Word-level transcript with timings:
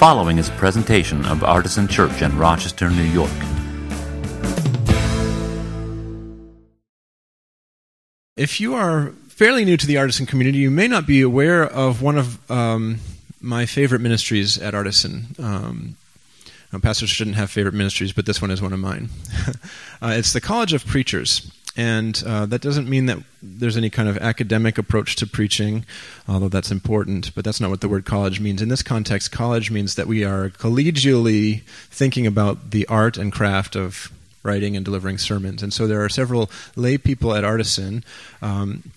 following 0.00 0.38
is 0.38 0.48
a 0.48 0.52
presentation 0.52 1.26
of 1.26 1.44
Artisan 1.44 1.86
Church 1.86 2.22
in 2.22 2.34
Rochester, 2.38 2.88
New 2.88 3.02
York. 3.02 3.30
If 8.34 8.62
you 8.62 8.72
are 8.72 9.12
fairly 9.28 9.66
new 9.66 9.76
to 9.76 9.86
the 9.86 9.98
Artisan 9.98 10.24
community, 10.24 10.56
you 10.56 10.70
may 10.70 10.88
not 10.88 11.06
be 11.06 11.20
aware 11.20 11.64
of 11.64 12.00
one 12.00 12.16
of 12.16 12.50
um, 12.50 13.00
my 13.42 13.66
favorite 13.66 14.00
ministries 14.00 14.56
at 14.56 14.74
Artisan. 14.74 15.36
Um, 15.38 15.96
pastors 16.80 17.10
shouldn't 17.10 17.36
have 17.36 17.50
favorite 17.50 17.74
ministries, 17.74 18.14
but 18.14 18.24
this 18.24 18.40
one 18.40 18.50
is 18.50 18.62
one 18.62 18.72
of 18.72 18.78
mine. 18.78 19.10
uh, 20.00 20.14
it's 20.16 20.32
the 20.32 20.40
College 20.40 20.72
of 20.72 20.86
Preachers. 20.86 21.52
And 21.76 22.20
uh, 22.26 22.46
that 22.46 22.60
doesn't 22.60 22.88
mean 22.88 23.06
that 23.06 23.18
there's 23.40 23.76
any 23.76 23.90
kind 23.90 24.08
of 24.08 24.18
academic 24.18 24.76
approach 24.76 25.16
to 25.16 25.26
preaching, 25.26 25.84
although 26.28 26.48
that's 26.48 26.70
important, 26.70 27.34
but 27.34 27.44
that's 27.44 27.60
not 27.60 27.70
what 27.70 27.80
the 27.80 27.88
word 27.88 28.04
college 28.04 28.40
means. 28.40 28.60
In 28.60 28.68
this 28.68 28.82
context, 28.82 29.30
college 29.30 29.70
means 29.70 29.94
that 29.94 30.06
we 30.06 30.24
are 30.24 30.50
collegially 30.50 31.62
thinking 31.90 32.26
about 32.26 32.72
the 32.72 32.86
art 32.86 33.16
and 33.16 33.32
craft 33.32 33.76
of 33.76 34.10
writing 34.42 34.74
and 34.74 34.84
delivering 34.84 35.18
sermons. 35.18 35.62
And 35.62 35.72
so 35.72 35.86
there 35.86 36.04
are 36.04 36.08
several 36.08 36.50
lay 36.74 36.98
people 36.98 37.34
at 37.34 37.44
Artisan 37.44 38.04
um, 38.42 38.90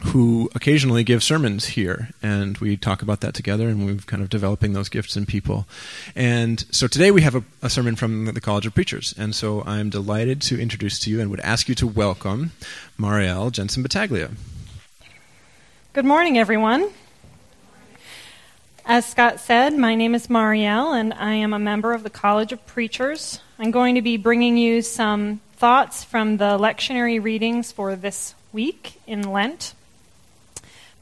who 0.00 0.50
occasionally 0.54 1.04
give 1.04 1.22
sermons 1.22 1.66
here, 1.66 2.10
and 2.22 2.58
we 2.58 2.76
talk 2.76 3.00
about 3.00 3.20
that 3.20 3.34
together, 3.34 3.68
and 3.68 3.86
we're 3.86 3.96
kind 3.96 4.22
of 4.22 4.28
developing 4.28 4.72
those 4.72 4.88
gifts 4.88 5.16
in 5.16 5.24
people. 5.24 5.66
And 6.14 6.64
so 6.70 6.86
today 6.86 7.10
we 7.10 7.22
have 7.22 7.34
a, 7.34 7.44
a, 7.62 7.70
sermon 7.70 7.96
from 7.96 8.26
the 8.26 8.40
College 8.40 8.66
of 8.66 8.74
Preachers, 8.74 9.14
and 9.16 9.34
so 9.34 9.62
I'm 9.64 9.90
delighted 9.90 10.42
to 10.42 10.60
introduce 10.60 10.98
to 11.00 11.10
you 11.10 11.20
and 11.20 11.30
would 11.30 11.40
ask 11.40 11.68
you 11.68 11.74
to 11.76 11.86
welcome 11.86 12.52
Marielle 12.98 13.50
Jensen 13.50 13.82
Battaglia. 13.82 14.30
Good 15.92 16.04
morning, 16.04 16.38
everyone. 16.38 16.90
As 18.84 19.06
Scott 19.06 19.40
said, 19.40 19.78
my 19.78 19.94
name 19.94 20.14
is 20.14 20.26
Marielle, 20.26 20.98
and 20.98 21.14
I 21.14 21.34
am 21.34 21.54
a 21.54 21.58
member 21.58 21.94
of 21.94 22.02
the 22.02 22.10
College 22.10 22.52
of 22.52 22.66
Preachers. 22.66 23.40
I'm 23.58 23.70
going 23.70 23.94
to 23.94 24.02
be 24.02 24.18
bringing 24.18 24.58
you 24.58 24.82
some 24.82 25.40
thoughts 25.56 26.04
from 26.04 26.36
the 26.36 26.58
lectionary 26.58 27.22
readings 27.22 27.72
for 27.72 27.96
this 27.96 28.34
week 28.52 29.00
in 29.06 29.22
Lent. 29.22 29.74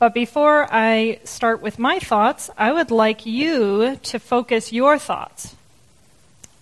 But 0.03 0.15
before 0.15 0.67
I 0.69 1.21
start 1.23 1.63
with 1.63 1.79
my 1.79 2.01
thoughts, 2.01 2.51
I 2.59 2.73
would 2.73 2.91
like 2.91 3.25
you 3.25 4.01
to 4.03 4.19
focus 4.19 4.73
your 4.73 4.99
thoughts. 4.99 5.55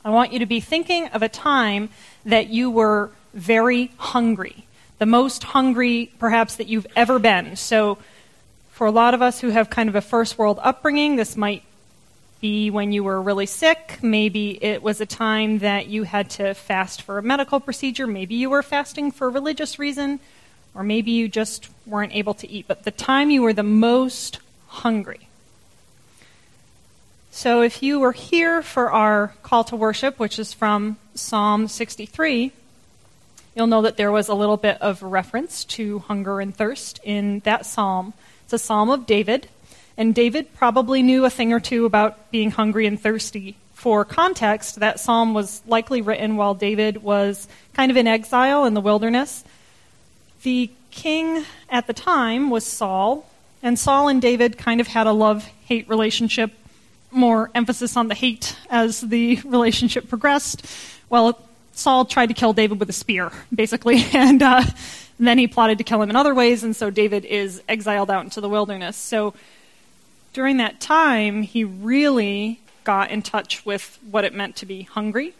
I 0.04 0.10
want 0.10 0.34
you 0.34 0.40
to 0.40 0.44
be 0.44 0.60
thinking 0.60 1.06
of 1.06 1.22
a 1.22 1.28
time 1.30 1.88
that 2.26 2.48
you 2.48 2.70
were 2.70 3.08
very 3.32 3.92
hungry, 3.96 4.66
the 4.98 5.06
most 5.06 5.42
hungry 5.42 6.12
perhaps 6.18 6.56
that 6.56 6.66
you've 6.66 6.86
ever 6.94 7.18
been. 7.18 7.56
So, 7.56 7.96
for 8.72 8.86
a 8.86 8.90
lot 8.90 9.14
of 9.14 9.22
us 9.22 9.40
who 9.40 9.48
have 9.48 9.70
kind 9.70 9.88
of 9.88 9.94
a 9.94 10.02
first 10.02 10.36
world 10.36 10.58
upbringing, 10.62 11.16
this 11.16 11.34
might 11.34 11.62
be 12.42 12.70
when 12.70 12.92
you 12.92 13.02
were 13.02 13.22
really 13.22 13.46
sick. 13.46 14.00
Maybe 14.02 14.62
it 14.62 14.82
was 14.82 15.00
a 15.00 15.06
time 15.06 15.60
that 15.60 15.86
you 15.86 16.02
had 16.02 16.28
to 16.32 16.52
fast 16.52 17.00
for 17.00 17.16
a 17.16 17.22
medical 17.22 17.58
procedure. 17.58 18.06
Maybe 18.06 18.34
you 18.34 18.50
were 18.50 18.62
fasting 18.62 19.10
for 19.10 19.28
a 19.28 19.30
religious 19.30 19.78
reason 19.78 20.20
or 20.74 20.82
maybe 20.82 21.10
you 21.10 21.28
just 21.28 21.68
weren't 21.86 22.14
able 22.14 22.34
to 22.34 22.48
eat, 22.48 22.66
but 22.68 22.84
the 22.84 22.90
time 22.90 23.30
you 23.30 23.42
were 23.42 23.52
the 23.52 23.62
most 23.62 24.38
hungry. 24.68 25.28
So 27.30 27.62
if 27.62 27.82
you 27.82 28.00
were 28.00 28.12
here 28.12 28.60
for 28.62 28.90
our 28.90 29.34
call 29.42 29.64
to 29.64 29.76
worship, 29.76 30.18
which 30.18 30.38
is 30.38 30.52
from 30.52 30.96
Psalm 31.14 31.68
63, 31.68 32.52
you'll 33.54 33.66
know 33.66 33.82
that 33.82 33.96
there 33.96 34.12
was 34.12 34.28
a 34.28 34.34
little 34.34 34.56
bit 34.56 34.80
of 34.82 35.02
reference 35.02 35.64
to 35.64 36.00
hunger 36.00 36.40
and 36.40 36.54
thirst 36.54 37.00
in 37.04 37.40
that 37.40 37.66
psalm. 37.66 38.14
It's 38.44 38.52
a 38.52 38.58
psalm 38.58 38.90
of 38.90 39.06
David, 39.06 39.48
and 39.96 40.14
David 40.14 40.54
probably 40.54 41.02
knew 41.02 41.24
a 41.24 41.30
thing 41.30 41.52
or 41.52 41.60
two 41.60 41.86
about 41.86 42.30
being 42.30 42.50
hungry 42.50 42.86
and 42.86 43.00
thirsty. 43.00 43.56
For 43.74 44.04
context, 44.04 44.80
that 44.80 45.00
psalm 45.00 45.32
was 45.32 45.62
likely 45.66 46.02
written 46.02 46.36
while 46.36 46.54
David 46.54 47.02
was 47.02 47.48
kind 47.74 47.90
of 47.90 47.96
in 47.96 48.06
exile 48.06 48.64
in 48.64 48.74
the 48.74 48.80
wilderness. 48.80 49.44
The 50.42 50.70
king 50.90 51.44
at 51.68 51.86
the 51.86 51.92
time 51.92 52.48
was 52.48 52.64
Saul, 52.64 53.28
and 53.62 53.78
Saul 53.78 54.08
and 54.08 54.22
David 54.22 54.56
kind 54.56 54.80
of 54.80 54.86
had 54.86 55.06
a 55.06 55.12
love 55.12 55.44
hate 55.66 55.86
relationship, 55.88 56.52
more 57.10 57.50
emphasis 57.54 57.96
on 57.96 58.08
the 58.08 58.14
hate 58.14 58.56
as 58.70 59.02
the 59.02 59.36
relationship 59.44 60.08
progressed. 60.08 60.64
Well, 61.10 61.38
Saul 61.74 62.06
tried 62.06 62.26
to 62.26 62.34
kill 62.34 62.54
David 62.54 62.80
with 62.80 62.88
a 62.88 62.94
spear, 62.94 63.30
basically, 63.54 64.02
and 64.14 64.42
uh, 64.42 64.64
then 65.18 65.36
he 65.36 65.46
plotted 65.46 65.76
to 65.78 65.84
kill 65.84 66.00
him 66.00 66.08
in 66.08 66.16
other 66.16 66.34
ways, 66.34 66.64
and 66.64 66.74
so 66.74 66.88
David 66.88 67.26
is 67.26 67.62
exiled 67.68 68.10
out 68.10 68.24
into 68.24 68.40
the 68.40 68.48
wilderness. 68.48 68.96
So 68.96 69.34
during 70.32 70.56
that 70.56 70.80
time, 70.80 71.42
he 71.42 71.64
really 71.64 72.60
got 72.84 73.10
in 73.10 73.20
touch 73.20 73.66
with 73.66 73.98
what 74.10 74.24
it 74.24 74.32
meant 74.32 74.56
to 74.56 74.66
be 74.66 74.82
hungry 74.82 75.34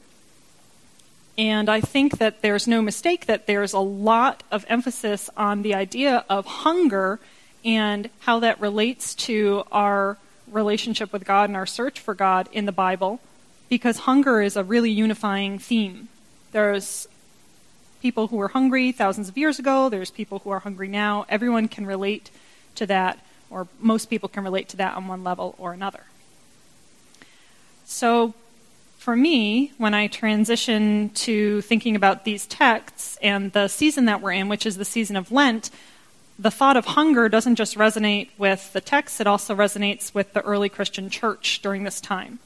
and 1.39 1.69
I 1.69 1.81
think 1.81 2.19
that 2.19 2.43
there's 2.43 2.67
no 2.67 2.83
mistake 2.83 3.27
that 3.27 3.47
there's 3.47 3.73
a 3.73 3.79
lot 3.79 4.43
of 4.51 4.65
emphasis 4.69 5.31
on 5.37 5.63
the 5.63 5.75
idea 5.75 6.25
of 6.29 6.47
hunger 6.47 7.19
and 7.65 8.11
how 8.21 8.41
that 8.41 8.61
relates 8.61 9.15
to 9.15 9.65
our 9.71 10.19
relationship 10.51 11.13
with 11.13 11.25
God 11.25 11.49
and 11.49 11.57
our 11.57 11.67
search 11.67 12.01
for 12.01 12.15
God 12.15 12.49
in 12.53 12.67
the 12.67 12.73
Bible, 12.73 13.21
because 13.69 13.99
hunger 13.99 14.41
is 14.41 14.57
a 14.57 14.65
really 14.65 14.91
unifying 14.91 15.59
theme. 15.59 16.09
There's 16.53 17.07
people 18.03 18.29
who 18.29 18.37
were 18.37 18.49
hungry 18.49 18.93
thousands 18.93 19.29
of 19.29 19.37
years 19.37 19.59
ago, 19.59 19.89
there's 19.89 20.11
people 20.11 20.41
who 20.41 20.51
are 20.51 20.61
hungry 20.61 20.89
now. 20.89 21.27
Everyone 21.29 21.69
can 21.69 21.87
relate 21.87 22.31
to 22.77 22.87
that, 22.87 23.19
or 23.51 23.69
most 23.79 24.07
people 24.07 24.29
can 24.29 24.43
relate 24.43 24.69
to 24.71 24.77
that 24.79 24.97
on 24.97 25.07
one 25.07 25.23
level 25.23 25.55
or 25.59 25.73
another. 25.73 26.05
So, 27.85 28.35
for 29.01 29.17
me, 29.17 29.73
when 29.79 29.95
I 29.95 30.09
transition 30.09 31.09
to 31.15 31.63
thinking 31.63 31.97
about 31.97 32.27
these 32.27 32.47
texts 32.47 33.17
and 33.23 33.51
the 33.53 33.67
season 33.69 34.05
that 34.05 34.21
we're 34.21 34.33
in, 34.33 34.51
which 34.51 34.67
is 34.67 34.77
the 34.77 34.85
season 34.85 35.17
of 35.17 35.33
Lent, 35.33 35.71
the 36.39 36.51
thought 36.51 36.77
of 36.77 36.85
hunger 36.85 37.27
doesn't 37.31 37.57
just 37.57 37.79
resonate 37.79 38.29
with 38.37 38.71
the 38.75 38.81
text, 38.83 39.19
it 39.19 39.27
also 39.27 39.57
resonates 39.57 40.13
with 40.13 40.35
the 40.35 40.43
early 40.43 40.69
Christian 40.69 41.09
church 41.09 41.63
during 41.63 41.85
this 41.85 41.99
time. 41.99 42.41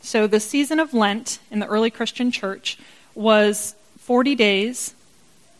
So 0.00 0.26
the 0.26 0.40
season 0.40 0.80
of 0.80 0.92
Lent 0.92 1.38
in 1.48 1.60
the 1.60 1.68
early 1.68 1.90
Christian 1.90 2.32
church 2.32 2.76
was 3.14 3.76
40 3.98 4.34
days 4.34 4.96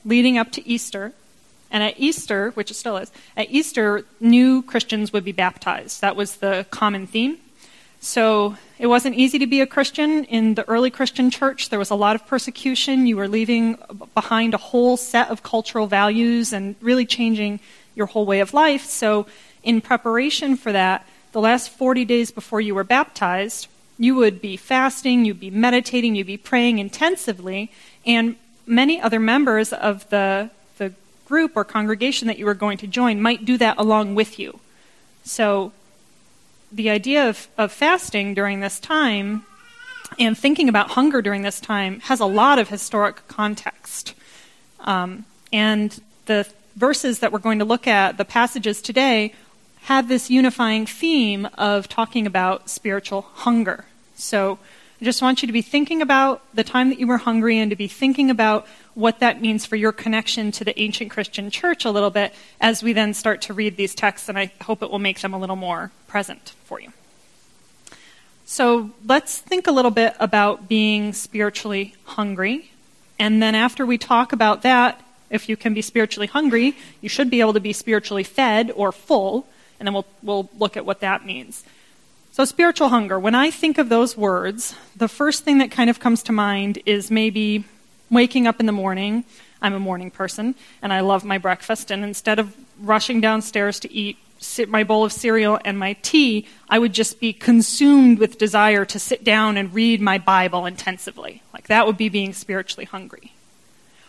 leading 0.04 0.36
up 0.36 0.50
to 0.50 0.68
Easter. 0.68 1.12
And 1.70 1.84
at 1.84 1.94
Easter, 1.96 2.50
which 2.54 2.72
it 2.72 2.74
still 2.74 2.96
is, 2.96 3.12
at 3.36 3.48
Easter, 3.50 4.04
new 4.18 4.62
Christians 4.62 5.12
would 5.12 5.24
be 5.24 5.30
baptized. 5.30 6.00
That 6.00 6.16
was 6.16 6.36
the 6.36 6.66
common 6.72 7.06
theme. 7.06 7.38
So 8.00 8.56
it 8.78 8.86
wasn't 8.86 9.16
easy 9.16 9.38
to 9.38 9.46
be 9.46 9.60
a 9.60 9.66
Christian 9.66 10.24
in 10.24 10.54
the 10.54 10.66
early 10.68 10.90
Christian 10.90 11.30
church. 11.30 11.68
There 11.68 11.78
was 11.78 11.90
a 11.90 11.94
lot 11.94 12.16
of 12.16 12.26
persecution. 12.26 13.06
You 13.06 13.18
were 13.18 13.28
leaving 13.28 13.76
behind 14.14 14.54
a 14.54 14.56
whole 14.56 14.96
set 14.96 15.28
of 15.28 15.42
cultural 15.42 15.86
values 15.86 16.54
and 16.54 16.76
really 16.80 17.04
changing 17.04 17.60
your 17.94 18.06
whole 18.06 18.24
way 18.24 18.40
of 18.40 18.54
life. 18.54 18.86
So, 18.86 19.26
in 19.62 19.82
preparation 19.82 20.56
for 20.56 20.72
that, 20.72 21.06
the 21.32 21.40
last 21.40 21.68
40 21.68 22.06
days 22.06 22.30
before 22.30 22.62
you 22.62 22.74
were 22.74 22.84
baptized, 22.84 23.68
you 23.98 24.14
would 24.14 24.40
be 24.40 24.56
fasting, 24.56 25.26
you'd 25.26 25.38
be 25.38 25.50
meditating, 25.50 26.14
you'd 26.14 26.26
be 26.26 26.38
praying 26.38 26.78
intensively, 26.78 27.70
and 28.06 28.36
many 28.66 28.98
other 28.98 29.20
members 29.20 29.74
of 29.74 30.08
the, 30.08 30.50
the 30.78 30.94
group 31.26 31.52
or 31.54 31.64
congregation 31.64 32.26
that 32.28 32.38
you 32.38 32.46
were 32.46 32.54
going 32.54 32.78
to 32.78 32.86
join 32.86 33.20
might 33.20 33.44
do 33.44 33.58
that 33.58 33.76
along 33.76 34.14
with 34.14 34.38
you. 34.38 34.58
So, 35.22 35.72
the 36.72 36.90
idea 36.90 37.28
of, 37.28 37.48
of 37.58 37.72
fasting 37.72 38.34
during 38.34 38.60
this 38.60 38.78
time 38.78 39.44
and 40.18 40.36
thinking 40.36 40.68
about 40.68 40.90
hunger 40.90 41.22
during 41.22 41.42
this 41.42 41.60
time 41.60 42.00
has 42.00 42.20
a 42.20 42.26
lot 42.26 42.58
of 42.58 42.68
historic 42.68 43.26
context. 43.28 44.14
Um, 44.80 45.24
and 45.52 46.00
the 46.26 46.46
verses 46.76 47.20
that 47.20 47.32
we're 47.32 47.38
going 47.38 47.58
to 47.58 47.64
look 47.64 47.86
at, 47.86 48.18
the 48.18 48.24
passages 48.24 48.80
today, 48.80 49.34
have 49.82 50.08
this 50.08 50.30
unifying 50.30 50.86
theme 50.86 51.48
of 51.56 51.88
talking 51.88 52.26
about 52.26 52.68
spiritual 52.68 53.22
hunger. 53.22 53.84
So 54.14 54.58
I 55.00 55.04
just 55.04 55.22
want 55.22 55.42
you 55.42 55.46
to 55.46 55.52
be 55.52 55.62
thinking 55.62 56.02
about 56.02 56.42
the 56.54 56.64
time 56.64 56.90
that 56.90 56.98
you 56.98 57.06
were 57.06 57.16
hungry 57.16 57.58
and 57.58 57.70
to 57.70 57.76
be 57.76 57.88
thinking 57.88 58.30
about 58.30 58.66
what 58.94 59.20
that 59.20 59.40
means 59.40 59.64
for 59.64 59.76
your 59.76 59.92
connection 59.92 60.52
to 60.52 60.64
the 60.64 60.78
ancient 60.78 61.10
Christian 61.10 61.50
church 61.50 61.84
a 61.84 61.90
little 61.90 62.10
bit 62.10 62.34
as 62.60 62.82
we 62.82 62.92
then 62.92 63.14
start 63.14 63.40
to 63.42 63.54
read 63.54 63.76
these 63.76 63.94
texts, 63.94 64.28
and 64.28 64.38
I 64.38 64.52
hope 64.62 64.82
it 64.82 64.90
will 64.90 64.98
make 64.98 65.20
them 65.20 65.32
a 65.32 65.38
little 65.38 65.56
more 65.56 65.90
present 66.10 66.54
for 66.64 66.80
you. 66.80 66.92
So 68.44 68.90
let's 69.06 69.38
think 69.38 69.68
a 69.68 69.70
little 69.70 69.92
bit 69.92 70.16
about 70.18 70.68
being 70.68 71.12
spiritually 71.12 71.94
hungry. 72.04 72.72
And 73.16 73.40
then 73.40 73.54
after 73.54 73.86
we 73.86 73.96
talk 73.96 74.32
about 74.32 74.62
that, 74.62 75.00
if 75.30 75.48
you 75.48 75.56
can 75.56 75.72
be 75.72 75.82
spiritually 75.82 76.26
hungry, 76.26 76.76
you 77.00 77.08
should 77.08 77.30
be 77.30 77.38
able 77.38 77.52
to 77.52 77.60
be 77.60 77.72
spiritually 77.72 78.24
fed 78.24 78.72
or 78.74 78.90
full. 78.90 79.46
And 79.78 79.86
then 79.86 79.94
we'll, 79.94 80.06
we'll 80.20 80.50
look 80.58 80.76
at 80.76 80.84
what 80.84 80.98
that 80.98 81.24
means. 81.24 81.62
So, 82.32 82.44
spiritual 82.44 82.88
hunger, 82.88 83.18
when 83.18 83.36
I 83.36 83.50
think 83.52 83.78
of 83.78 83.88
those 83.88 84.16
words, 84.16 84.74
the 84.96 85.08
first 85.08 85.44
thing 85.44 85.58
that 85.58 85.70
kind 85.70 85.90
of 85.90 86.00
comes 86.00 86.22
to 86.24 86.32
mind 86.32 86.80
is 86.86 87.10
maybe 87.10 87.64
waking 88.10 88.48
up 88.48 88.58
in 88.58 88.66
the 88.66 88.72
morning. 88.72 89.24
I'm 89.62 89.74
a 89.74 89.80
morning 89.80 90.10
person, 90.10 90.54
and 90.82 90.92
I 90.92 91.00
love 91.00 91.24
my 91.24 91.38
breakfast. 91.38 91.90
And 91.90 92.02
instead 92.02 92.38
of 92.38 92.56
rushing 92.80 93.20
downstairs 93.20 93.78
to 93.80 93.92
eat 93.92 94.16
my 94.68 94.84
bowl 94.84 95.04
of 95.04 95.12
cereal 95.12 95.58
and 95.64 95.78
my 95.78 95.94
tea, 96.02 96.46
I 96.68 96.78
would 96.78 96.92
just 96.92 97.20
be 97.20 97.32
consumed 97.32 98.18
with 98.18 98.38
desire 98.38 98.84
to 98.86 98.98
sit 98.98 99.22
down 99.22 99.56
and 99.56 99.72
read 99.72 100.00
my 100.00 100.18
Bible 100.18 100.66
intensively. 100.66 101.42
Like 101.52 101.68
that 101.68 101.86
would 101.86 101.96
be 101.96 102.08
being 102.08 102.32
spiritually 102.32 102.86
hungry. 102.86 103.32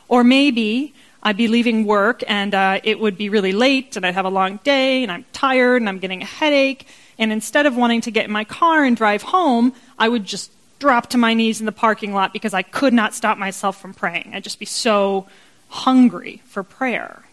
Or 0.07 0.23
maybe 0.23 0.93
I'd 1.23 1.37
be 1.37 1.47
leaving 1.47 1.85
work 1.85 2.23
and 2.27 2.53
uh, 2.53 2.79
it 2.83 2.99
would 2.99 3.17
be 3.17 3.29
really 3.29 3.51
late 3.51 3.95
and 3.95 4.05
I'd 4.05 4.13
have 4.13 4.25
a 4.25 4.29
long 4.29 4.57
day 4.63 5.03
and 5.03 5.11
I'm 5.11 5.25
tired 5.33 5.81
and 5.81 5.89
I'm 5.89 5.99
getting 5.99 6.21
a 6.21 6.25
headache. 6.25 6.87
And 7.17 7.31
instead 7.31 7.65
of 7.65 7.75
wanting 7.75 8.01
to 8.01 8.11
get 8.11 8.25
in 8.25 8.31
my 8.31 8.43
car 8.43 8.83
and 8.83 8.97
drive 8.97 9.21
home, 9.21 9.73
I 9.99 10.09
would 10.09 10.25
just 10.25 10.51
drop 10.79 11.09
to 11.11 11.17
my 11.17 11.33
knees 11.33 11.59
in 11.59 11.65
the 11.65 11.71
parking 11.71 12.13
lot 12.13 12.33
because 12.33 12.53
I 12.53 12.63
could 12.63 12.93
not 12.93 13.13
stop 13.13 13.37
myself 13.37 13.79
from 13.79 13.93
praying. 13.93 14.31
I'd 14.33 14.43
just 14.43 14.59
be 14.59 14.65
so 14.65 15.27
hungry 15.69 16.41
for 16.45 16.63
prayer. 16.63 17.23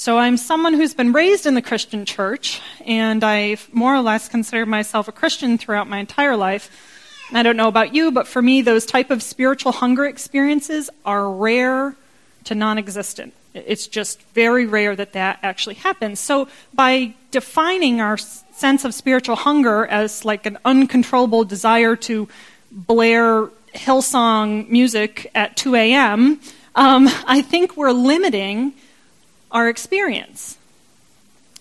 So 0.00 0.16
I'm 0.16 0.38
someone 0.38 0.72
who's 0.72 0.94
been 0.94 1.12
raised 1.12 1.44
in 1.44 1.52
the 1.52 1.60
Christian 1.60 2.06
church, 2.06 2.62
and 2.86 3.22
I've 3.22 3.68
more 3.70 3.94
or 3.94 4.00
less 4.00 4.30
considered 4.30 4.64
myself 4.64 5.08
a 5.08 5.12
Christian 5.12 5.58
throughout 5.58 5.90
my 5.90 5.98
entire 5.98 6.38
life. 6.38 6.70
I 7.34 7.42
don't 7.42 7.58
know 7.58 7.68
about 7.68 7.94
you, 7.94 8.10
but 8.10 8.26
for 8.26 8.40
me, 8.40 8.62
those 8.62 8.86
type 8.86 9.10
of 9.10 9.22
spiritual 9.22 9.72
hunger 9.72 10.06
experiences 10.06 10.88
are 11.04 11.30
rare 11.30 11.96
to 12.44 12.54
non-existent. 12.54 13.34
It's 13.52 13.86
just 13.86 14.22
very 14.32 14.64
rare 14.64 14.96
that 14.96 15.12
that 15.12 15.38
actually 15.42 15.74
happens. 15.74 16.18
So 16.18 16.48
by 16.72 17.12
defining 17.30 18.00
our 18.00 18.16
sense 18.16 18.86
of 18.86 18.94
spiritual 18.94 19.36
hunger 19.36 19.84
as 19.84 20.24
like 20.24 20.46
an 20.46 20.56
uncontrollable 20.64 21.44
desire 21.44 21.94
to 21.96 22.26
blare 22.72 23.48
Hillsong 23.74 24.66
music 24.70 25.30
at 25.34 25.58
2 25.58 25.74
a.m., 25.74 26.40
um, 26.74 27.06
I 27.26 27.42
think 27.42 27.76
we're 27.76 27.92
limiting 27.92 28.72
our 29.50 29.68
experience. 29.68 30.56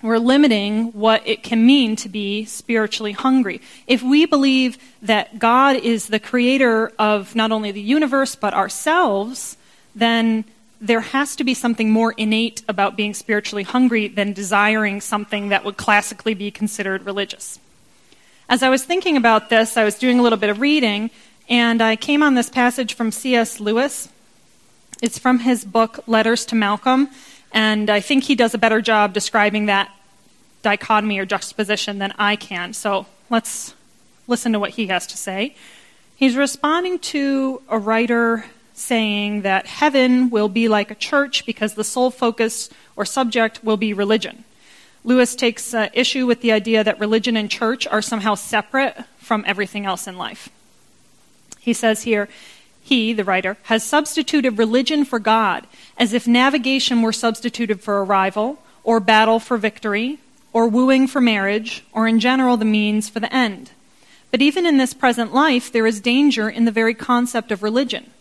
We're 0.02 0.18
limiting 0.18 0.94
what 0.94 1.28
it 1.28 1.44
can 1.44 1.66
mean 1.66 1.98
to 1.98 2.10
be 2.10 2.46
spiritually 2.46 3.12
hungry. 3.12 3.60
If 3.86 4.02
we 4.02 4.26
believe 4.26 4.78
that 5.02 5.40
God 5.40 5.76
is 5.76 6.08
the 6.08 6.20
creator 6.20 6.94
of 6.98 7.36
not 7.36 7.52
only 7.52 7.72
the 7.72 7.82
universe 7.82 8.36
but 8.36 8.54
ourselves, 8.54 9.58
then 9.94 10.46
there 10.80 11.02
has 11.02 11.36
to 11.36 11.44
be 11.44 11.54
something 11.54 11.92
more 11.92 12.14
innate 12.14 12.64
about 12.70 12.96
being 12.96 13.14
spiritually 13.14 13.64
hungry 13.64 14.08
than 14.08 14.32
desiring 14.32 15.02
something 15.02 15.50
that 15.50 15.66
would 15.66 15.76
classically 15.76 16.34
be 16.34 16.50
considered 16.50 17.06
religious. 17.06 17.60
As 18.48 18.64
I 18.64 18.70
was 18.70 18.86
thinking 18.86 19.18
about 19.18 19.50
this, 19.50 19.76
I 19.76 19.84
was 19.84 19.96
doing 19.96 20.18
a 20.18 20.22
little 20.22 20.40
bit 20.40 20.50
of 20.50 20.62
reading, 20.62 21.12
and 21.50 21.82
I 21.82 21.98
came 21.98 22.24
on 22.24 22.36
this 22.36 22.50
passage 22.50 22.94
from 22.94 23.12
C.S. 23.12 23.60
Lewis. 23.60 24.08
It's 25.02 25.20
from 25.20 25.40
his 25.40 25.66
book, 25.66 26.00
Letters 26.08 26.46
to 26.46 26.56
Malcolm. 26.56 27.10
And 27.52 27.90
I 27.90 28.00
think 28.00 28.24
he 28.24 28.36
does 28.36 28.54
a 28.54 28.58
better 28.58 28.82
job 28.82 29.14
describing 29.14 29.66
that 29.68 29.92
dichotomy 30.62 31.20
or 31.20 31.26
juxtaposition 31.26 32.00
than 32.00 32.14
I 32.18 32.36
can. 32.36 32.74
So 32.74 33.06
let's 33.30 33.74
listen 34.28 34.54
to 34.54 34.60
what 34.60 34.72
he 34.72 34.88
has 34.88 35.08
to 35.08 35.18
say. 35.18 35.56
He's 36.16 36.36
responding 36.36 37.00
to 37.00 37.62
a 37.70 37.78
writer 37.78 38.46
saying 38.74 39.42
that 39.42 39.66
heaven 39.66 40.30
will 40.30 40.50
be 40.50 40.68
like 40.68 40.92
a 40.92 40.96
church 40.96 41.46
because 41.46 41.74
the 41.74 41.84
sole 41.84 42.12
focus 42.12 42.70
or 42.96 43.06
subject 43.06 43.64
will 43.64 43.78
be 43.78 43.94
religion. 43.94 44.44
Lewis 45.04 45.36
takes 45.36 45.74
uh, 45.74 45.90
issue 45.94 46.26
with 46.26 46.42
the 46.42 46.52
idea 46.52 46.84
that 46.84 47.00
religion 47.00 47.38
and 47.38 47.50
church 47.50 47.88
are 47.88 48.02
somehow 48.02 48.36
separate 48.36 48.96
from 49.18 49.44
everything 49.48 49.86
else 49.86 50.08
in 50.08 50.18
life. 50.18 50.50
He 51.60 51.74
says 51.74 52.04
here, 52.04 52.30
he, 52.90 53.14
the 53.14 53.24
writer, 53.24 53.58
has 53.64 53.84
substituted 53.84 54.58
religion 54.58 55.06
for 55.06 55.20
God, 55.20 55.66
as 55.98 56.14
if 56.14 56.28
navigation 56.28 57.02
were 57.02 57.14
substituted 57.14 57.82
for 57.82 58.04
arrival, 58.04 58.60
or 58.84 59.00
battle 59.00 59.40
for 59.40 59.58
victory, 59.58 60.20
or 60.52 60.68
wooing 60.68 61.08
for 61.08 61.22
marriage, 61.22 61.84
or 61.94 62.08
in 62.08 62.20
general 62.20 62.58
the 62.58 62.66
means 62.66 63.08
for 63.08 63.20
the 63.20 63.34
end. 63.34 63.72
But 64.32 64.42
even 64.42 64.66
in 64.66 64.78
this 64.78 64.94
present 64.94 65.34
life, 65.34 65.72
there 65.72 65.88
is 65.88 66.00
danger 66.02 66.50
in 66.50 66.66
the 66.66 66.72
very 66.72 66.94
concept 66.94 67.52
of 67.52 67.64
religion. 67.64 68.12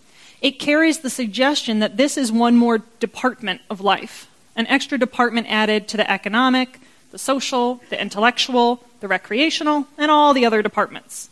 It 0.40 0.58
carries 0.58 0.98
the 0.98 1.10
suggestion 1.10 1.80
that 1.80 1.96
this 1.96 2.16
is 2.16 2.30
one 2.30 2.56
more 2.56 2.78
department 3.00 3.60
of 3.68 3.80
life, 3.80 4.28
an 4.54 4.66
extra 4.66 4.98
department 4.98 5.46
added 5.50 5.88
to 5.88 5.96
the 5.96 6.10
economic, 6.10 6.78
the 7.10 7.18
social, 7.18 7.80
the 7.90 8.00
intellectual, 8.00 8.84
the 9.00 9.08
recreational, 9.08 9.86
and 9.96 10.10
all 10.10 10.34
the 10.34 10.44
other 10.44 10.62
departments. 10.62 11.30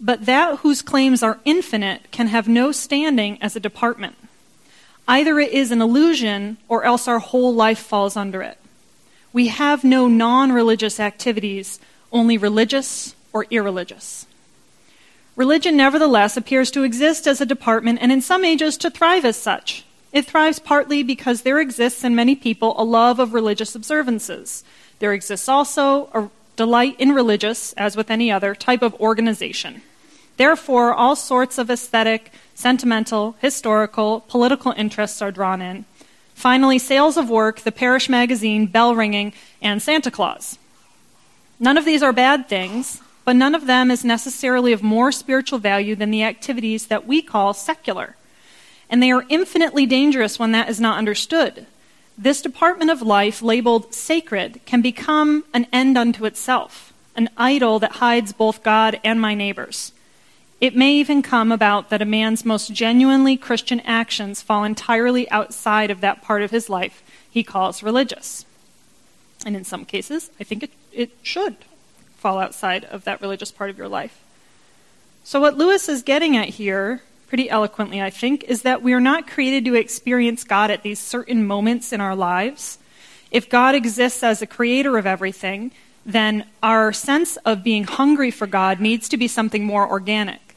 But 0.00 0.26
that 0.26 0.60
whose 0.60 0.80
claims 0.80 1.22
are 1.22 1.38
infinite 1.44 2.10
can 2.10 2.28
have 2.28 2.48
no 2.48 2.72
standing 2.72 3.36
as 3.42 3.54
a 3.54 3.60
department. 3.60 4.16
Either 5.06 5.38
it 5.38 5.52
is 5.52 5.70
an 5.70 5.82
illusion 5.82 6.56
or 6.68 6.84
else 6.84 7.06
our 7.06 7.18
whole 7.18 7.54
life 7.54 7.78
falls 7.78 8.16
under 8.16 8.42
it. 8.42 8.56
We 9.32 9.48
have 9.48 9.84
no 9.84 10.08
non 10.08 10.52
religious 10.52 10.98
activities, 10.98 11.78
only 12.12 12.38
religious 12.38 13.14
or 13.32 13.46
irreligious. 13.50 14.26
Religion, 15.36 15.76
nevertheless, 15.76 16.36
appears 16.36 16.70
to 16.70 16.82
exist 16.82 17.26
as 17.26 17.40
a 17.40 17.46
department 17.46 17.98
and 18.02 18.10
in 18.10 18.20
some 18.20 18.44
ages 18.44 18.76
to 18.78 18.90
thrive 18.90 19.24
as 19.24 19.36
such. 19.36 19.84
It 20.12 20.26
thrives 20.26 20.58
partly 20.58 21.02
because 21.02 21.42
there 21.42 21.60
exists 21.60 22.02
in 22.02 22.14
many 22.14 22.34
people 22.34 22.74
a 22.76 22.84
love 22.84 23.18
of 23.18 23.32
religious 23.32 23.74
observances. 23.74 24.64
There 24.98 25.12
exists 25.12 25.48
also 25.48 26.06
a 26.12 26.30
delight 26.56 26.96
in 26.98 27.12
religious, 27.12 27.72
as 27.74 27.96
with 27.96 28.10
any 28.10 28.30
other, 28.30 28.54
type 28.54 28.82
of 28.82 28.94
organization. 29.00 29.82
Therefore, 30.40 30.94
all 30.94 31.16
sorts 31.16 31.58
of 31.58 31.68
aesthetic, 31.68 32.32
sentimental, 32.54 33.36
historical, 33.42 34.20
political 34.26 34.72
interests 34.72 35.20
are 35.20 35.30
drawn 35.30 35.60
in. 35.60 35.84
Finally, 36.34 36.78
sales 36.78 37.18
of 37.18 37.28
work, 37.28 37.60
the 37.60 37.70
parish 37.70 38.08
magazine, 38.08 38.64
bell 38.64 38.94
ringing, 38.94 39.34
and 39.60 39.82
Santa 39.82 40.10
Claus. 40.10 40.58
None 41.58 41.76
of 41.76 41.84
these 41.84 42.02
are 42.02 42.14
bad 42.14 42.48
things, 42.48 43.02
but 43.26 43.36
none 43.36 43.54
of 43.54 43.66
them 43.66 43.90
is 43.90 44.02
necessarily 44.02 44.72
of 44.72 44.82
more 44.82 45.12
spiritual 45.12 45.58
value 45.58 45.94
than 45.94 46.10
the 46.10 46.24
activities 46.24 46.86
that 46.86 47.06
we 47.06 47.20
call 47.20 47.52
secular. 47.52 48.16
And 48.88 49.02
they 49.02 49.10
are 49.10 49.26
infinitely 49.28 49.84
dangerous 49.84 50.38
when 50.38 50.52
that 50.52 50.70
is 50.70 50.80
not 50.80 50.96
understood. 50.96 51.66
This 52.16 52.40
department 52.40 52.90
of 52.90 53.02
life, 53.02 53.42
labeled 53.42 53.92
sacred, 53.92 54.62
can 54.64 54.80
become 54.80 55.44
an 55.52 55.66
end 55.70 55.98
unto 55.98 56.24
itself, 56.24 56.94
an 57.14 57.28
idol 57.36 57.78
that 57.80 57.96
hides 57.96 58.32
both 58.32 58.62
God 58.62 58.98
and 59.04 59.20
my 59.20 59.34
neighbors. 59.34 59.92
It 60.60 60.76
may 60.76 60.92
even 60.92 61.22
come 61.22 61.50
about 61.50 61.88
that 61.88 62.02
a 62.02 62.04
man's 62.04 62.44
most 62.44 62.72
genuinely 62.72 63.36
Christian 63.36 63.80
actions 63.80 64.42
fall 64.42 64.62
entirely 64.62 65.30
outside 65.30 65.90
of 65.90 66.02
that 66.02 66.22
part 66.22 66.42
of 66.42 66.50
his 66.50 66.68
life 66.68 67.02
he 67.30 67.42
calls 67.42 67.82
religious. 67.82 68.44
And 69.46 69.56
in 69.56 69.64
some 69.64 69.84
cases, 69.84 70.30
I 70.38 70.44
think 70.44 70.64
it, 70.64 70.70
it 70.92 71.10
should 71.22 71.56
fall 72.18 72.38
outside 72.38 72.84
of 72.84 73.04
that 73.04 73.22
religious 73.22 73.50
part 73.50 73.70
of 73.70 73.78
your 73.78 73.88
life. 73.88 74.22
So, 75.24 75.40
what 75.40 75.56
Lewis 75.56 75.88
is 75.88 76.02
getting 76.02 76.36
at 76.36 76.48
here, 76.48 77.02
pretty 77.28 77.48
eloquently, 77.48 78.02
I 78.02 78.10
think, 78.10 78.44
is 78.44 78.62
that 78.62 78.82
we 78.82 78.92
are 78.92 79.00
not 79.00 79.26
created 79.26 79.64
to 79.66 79.74
experience 79.74 80.44
God 80.44 80.70
at 80.70 80.82
these 80.82 80.98
certain 80.98 81.46
moments 81.46 81.92
in 81.92 82.00
our 82.00 82.16
lives. 82.16 82.78
If 83.30 83.48
God 83.48 83.74
exists 83.74 84.22
as 84.22 84.42
a 84.42 84.46
creator 84.46 84.98
of 84.98 85.06
everything, 85.06 85.70
then 86.04 86.44
our 86.62 86.92
sense 86.92 87.36
of 87.38 87.62
being 87.62 87.84
hungry 87.84 88.30
for 88.30 88.46
God 88.46 88.80
needs 88.80 89.08
to 89.10 89.16
be 89.16 89.28
something 89.28 89.64
more 89.64 89.88
organic. 89.88 90.49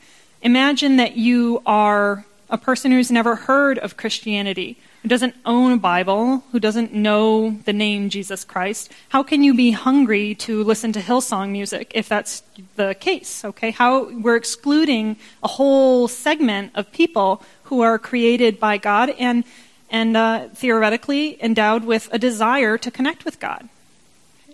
Imagine 0.43 0.97
that 0.97 1.15
you 1.15 1.61
are 1.65 2.25
a 2.49 2.57
person 2.57 2.91
who's 2.91 3.09
never 3.09 3.35
heard 3.35 3.79
of 3.79 3.95
Christianity, 3.95 4.77
who 5.01 5.07
doesn't 5.07 5.35
own 5.45 5.71
a 5.71 5.77
Bible, 5.77 6.43
who 6.51 6.59
doesn't 6.59 6.93
know 6.93 7.51
the 7.63 7.71
name 7.71 8.09
Jesus 8.09 8.43
Christ. 8.43 8.91
How 9.07 9.23
can 9.23 9.41
you 9.41 9.53
be 9.53 9.71
hungry 9.71 10.35
to 10.35 10.61
listen 10.65 10.91
to 10.91 10.99
Hillsong 10.99 11.51
music 11.51 11.93
if 11.95 12.09
that's 12.09 12.43
the 12.75 12.93
case? 12.93 13.45
Okay, 13.45 13.71
how 13.71 14.11
we're 14.11 14.35
excluding 14.35 15.15
a 15.41 15.47
whole 15.47 16.09
segment 16.09 16.73
of 16.75 16.91
people 16.91 17.41
who 17.63 17.79
are 17.79 17.97
created 17.97 18.59
by 18.59 18.77
God 18.77 19.11
and 19.17 19.45
and 19.89 20.17
uh, 20.17 20.49
theoretically 20.49 21.41
endowed 21.41 21.85
with 21.85 22.09
a 22.11 22.19
desire 22.19 22.77
to 22.79 22.91
connect 22.91 23.23
with 23.23 23.39
God. 23.39 23.69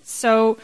So 0.03 0.59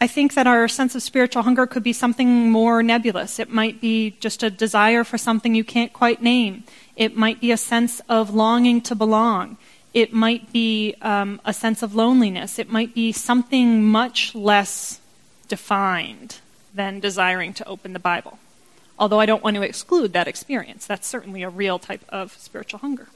I 0.00 0.06
think 0.06 0.34
that 0.34 0.46
our 0.46 0.68
sense 0.68 0.94
of 0.94 1.02
spiritual 1.02 1.42
hunger 1.42 1.66
could 1.66 1.82
be 1.82 1.92
something 1.92 2.50
more 2.50 2.82
nebulous. 2.84 3.40
It 3.40 3.50
might 3.50 3.80
be 3.80 4.16
just 4.20 4.44
a 4.44 4.50
desire 4.50 5.02
for 5.02 5.18
something 5.18 5.56
you 5.56 5.64
can't 5.64 5.92
quite 5.92 6.22
name. 6.22 6.62
It 6.94 7.16
might 7.16 7.40
be 7.40 7.50
a 7.50 7.56
sense 7.56 8.00
of 8.08 8.32
longing 8.32 8.80
to 8.82 8.94
belong. 8.94 9.56
It 9.92 10.12
might 10.12 10.52
be 10.52 10.94
um, 11.02 11.40
a 11.44 11.52
sense 11.52 11.82
of 11.82 11.96
loneliness. 11.96 12.60
It 12.60 12.70
might 12.70 12.94
be 12.94 13.10
something 13.10 13.82
much 13.82 14.36
less 14.36 15.00
defined 15.48 16.38
than 16.72 17.00
desiring 17.00 17.52
to 17.54 17.66
open 17.66 17.92
the 17.92 17.98
Bible. 17.98 18.38
Although 19.00 19.18
I 19.18 19.26
don't 19.26 19.42
want 19.42 19.56
to 19.56 19.62
exclude 19.62 20.12
that 20.12 20.28
experience. 20.28 20.86
That's 20.86 21.08
certainly 21.08 21.42
a 21.42 21.48
real 21.48 21.80
type 21.80 22.04
of 22.08 22.36
spiritual 22.38 22.78
hunger. 22.80 23.08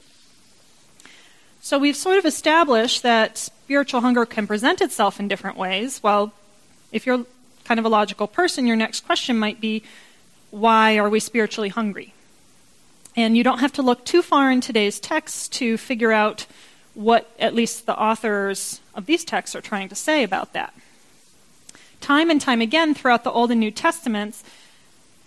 So 1.61 1.79
we've 1.79 1.95
sort 1.95 2.17
of 2.17 2.25
established 2.25 3.03
that 3.03 3.37
spiritual 3.37 4.01
hunger 4.01 4.25
can 4.25 4.47
present 4.47 4.81
itself 4.81 5.17
in 5.17 5.29
different 5.29 5.55
ways. 5.55 6.03
Well, 6.03 6.33
if 6.93 7.05
you're 7.05 7.25
kind 7.65 7.79
of 7.79 7.85
a 7.85 7.89
logical 7.89 8.27
person, 8.27 8.65
your 8.65 8.77
next 8.77 9.05
question 9.05 9.37
might 9.37 9.59
be 9.59 9.83
why 10.51 10.97
are 10.97 11.09
we 11.09 11.19
spiritually 11.19 11.69
hungry? 11.69 12.13
And 13.15 13.35
you 13.35 13.43
don't 13.43 13.59
have 13.59 13.73
to 13.73 13.81
look 13.81 14.05
too 14.05 14.21
far 14.21 14.51
in 14.51 14.61
today's 14.61 14.99
text 14.99 15.51
to 15.53 15.77
figure 15.77 16.11
out 16.11 16.45
what 16.93 17.29
at 17.39 17.55
least 17.55 17.85
the 17.85 17.99
authors 17.99 18.79
of 18.93 19.07
these 19.07 19.25
texts 19.25 19.55
are 19.55 19.61
trying 19.61 19.89
to 19.89 19.95
say 19.95 20.23
about 20.23 20.53
that. 20.53 20.73
Time 22.01 22.29
and 22.29 22.39
time 22.39 22.61
again 22.61 22.93
throughout 22.93 23.23
the 23.23 23.31
Old 23.31 23.49
and 23.49 23.59
New 23.59 23.71
Testaments, 23.71 24.43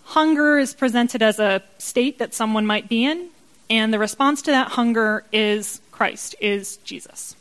hunger 0.03 0.57
is 0.57 0.73
presented 0.73 1.21
as 1.21 1.39
a 1.39 1.63
state 1.77 2.19
that 2.19 2.33
someone 2.33 2.65
might 2.65 2.87
be 2.87 3.03
in, 3.03 3.29
and 3.69 3.93
the 3.93 3.99
response 3.99 4.41
to 4.43 4.51
that 4.51 4.69
hunger 4.71 5.25
is 5.33 5.81
Christ, 5.91 6.35
is 6.39 6.77
Jesus. 6.77 7.35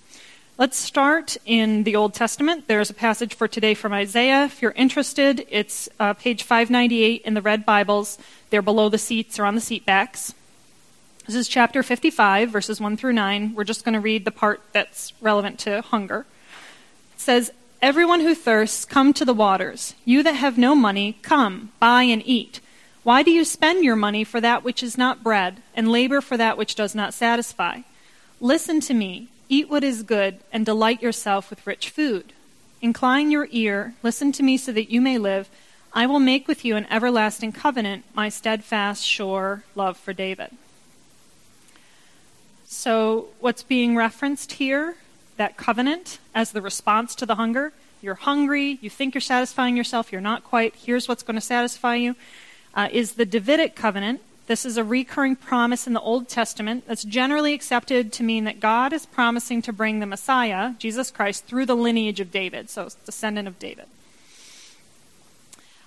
Let's 0.59 0.79
start 0.79 1.37
in 1.45 1.83
the 1.83 1.97
Old 1.97 2.15
Testament. 2.15 2.67
There's 2.67 2.89
a 2.89 2.95
passage 2.95 3.35
for 3.35 3.47
today 3.47 3.75
from 3.75 3.93
Isaiah. 3.93 4.45
If 4.45 4.63
you're 4.63 4.71
interested, 4.71 5.47
it's 5.51 5.87
uh, 6.01 6.15
page 6.15 6.45
598 6.45 7.21
in 7.27 7.35
the 7.35 7.43
Red 7.43 7.67
Bibles. 7.67 8.17
They're 8.49 8.63
below 8.63 8.89
the 8.89 8.97
seats 8.97 9.39
or 9.39 9.45
on 9.45 9.55
the 9.55 9.61
seat 9.61 9.85
backs. 9.85 10.33
This 11.27 11.35
is 11.35 11.47
chapter 11.47 11.83
55, 11.83 12.49
verses 12.49 12.81
1 12.81 12.97
through 12.97 13.13
9. 13.13 13.55
We're 13.55 13.65
just 13.65 13.85
going 13.85 13.93
to 13.93 14.01
read 14.01 14.25
the 14.25 14.31
part 14.31 14.63
that's 14.73 15.13
relevant 15.21 15.59
to 15.59 15.83
hunger. 15.83 16.25
It 17.15 17.21
says, 17.21 17.53
Everyone 17.83 18.21
who 18.21 18.35
thirsts, 18.35 18.87
come 18.87 19.13
to 19.13 19.27
the 19.27 19.35
waters. 19.35 19.95
You 20.07 20.23
that 20.23 20.37
have 20.37 20.57
no 20.57 20.75
money, 20.75 21.19
come, 21.21 21.73
buy 21.81 22.05
and 22.05 22.23
eat. 22.25 22.61
Why 23.03 23.23
do 23.23 23.31
you 23.31 23.45
spend 23.45 23.85
your 23.85 23.95
money 23.95 24.25
for 24.25 24.41
that 24.41 24.65
which 24.65 24.83
is 24.83 24.97
not 24.97 25.23
bread, 25.23 25.61
and 25.75 25.93
labor 25.93 26.23
for 26.23 26.39
that 26.39 26.57
which 26.57 26.75
does 26.75 26.95
not 26.95 27.13
satisfy? 27.13 27.81
Listen 28.41 28.81
to 28.81 28.95
me 28.95 29.29
Eat 29.49 29.71
what 29.71 29.85
is 29.85 30.03
good, 30.03 30.41
and 30.53 30.67
delight 30.67 31.03
yourself 31.03 31.51
with 31.51 31.67
rich 31.67 31.91
food. 31.91 32.33
Incline 32.83 33.31
your 33.31 33.49
ear, 33.51 33.95
listen 34.03 34.33
to 34.33 34.43
me 34.43 34.57
so 34.57 34.73
that 34.73 34.91
you 34.91 35.01
may 35.01 35.19
live. 35.19 35.49
I 35.93 36.07
will 36.07 36.21
make 36.21 36.47
with 36.47 36.65
you 36.65 36.77
an 36.77 36.87
everlasting 36.91 37.53
covenant, 37.53 38.05
my 38.15 38.29
steadfast, 38.29 39.05
sure 39.05 39.63
love 39.75 39.97
for 39.97 40.13
David. 40.13 40.51
So, 42.67 43.29
what's 43.41 43.63
being 43.63 43.97
referenced 43.97 44.53
here? 44.53 44.97
That 45.37 45.57
covenant 45.57 46.19
as 46.35 46.53
the 46.53 46.61
response 46.61 47.15
to 47.15 47.27
the 47.27 47.37
hunger. 47.37 47.73
You're 48.03 48.15
hungry, 48.15 48.79
you 48.83 48.91
think 48.91 49.15
you're 49.15 49.21
satisfying 49.21 49.77
yourself, 49.77 50.13
you're 50.13 50.21
not 50.21 50.45
quite. 50.45 50.75
Here's 50.75 51.09
what's 51.09 51.23
going 51.23 51.37
to 51.37 51.41
satisfy 51.41 51.95
you. 51.95 52.17
Uh, 52.75 52.89
is 52.93 53.13
the 53.13 53.25
Davidic 53.25 53.75
covenant, 53.75 54.21
this 54.47 54.65
is 54.65 54.77
a 54.77 54.85
recurring 54.85 55.35
promise 55.35 55.87
in 55.87 55.93
the 55.93 56.01
Old 56.01 56.29
Testament 56.29 56.85
that's 56.87 57.03
generally 57.03 57.53
accepted 57.53 58.13
to 58.13 58.23
mean 58.23 58.45
that 58.45 58.61
God 58.61 58.93
is 58.93 59.05
promising 59.05 59.61
to 59.63 59.73
bring 59.73 59.99
the 59.99 60.07
Messiah, 60.07 60.75
Jesus 60.79 61.11
Christ, 61.11 61.47
through 61.47 61.67
the 61.67 61.75
lineage 61.75 62.21
of 62.21 62.31
David, 62.31 62.71
so 62.71 62.89
descendant 63.05 63.49
of 63.49 63.59
David. 63.59 63.87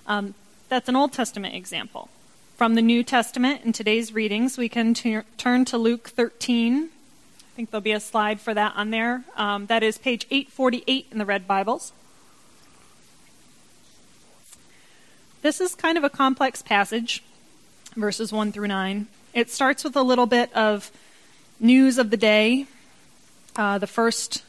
Um, 0.06 0.34
that's 0.68 0.90
an 0.90 0.96
Old 0.98 1.14
Testament 1.14 1.56
example. 1.56 2.10
From 2.58 2.76
the 2.76 2.82
New 2.82 3.04
Testament, 3.04 3.64
in 3.64 3.72
today's 3.72 4.14
readings, 4.14 4.58
we 4.58 4.68
can 4.68 4.94
t- 4.94 5.20
turn 5.38 5.64
to 5.66 5.78
Luke 5.78 6.10
13. 6.10 6.84
I 6.84 7.56
think 7.56 7.72
there'll 7.72 7.82
be 7.82 7.94
a 7.94 8.00
slide 8.02 8.42
for 8.42 8.54
that 8.54 8.74
on 8.76 8.90
there. 8.90 9.24
Um, 9.38 9.68
that 9.68 9.84
is 9.84 9.98
page 9.98 10.28
848 10.30 11.08
in 11.12 11.18
the 11.18 11.26
Red 11.26 11.48
Bibles. 11.48 11.94
This 15.42 15.62
is 15.62 15.76
kind 15.76 15.98
of 15.98 16.04
a 16.04 16.10
complex 16.10 16.62
passage 16.62 17.24
verses 17.96 18.32
1 18.32 18.52
through 18.52 18.68
9. 18.68 19.08
It 19.34 19.50
starts 19.50 19.84
with 19.84 19.96
a 19.96 20.04
little 20.04 20.26
bit 20.26 20.54
of 20.54 20.92
news 21.60 21.98
of 21.98 22.10
the 22.10 22.18
day. 22.18 22.66
Uh, 23.56 23.78
the 23.78 23.88
first 23.88 24.44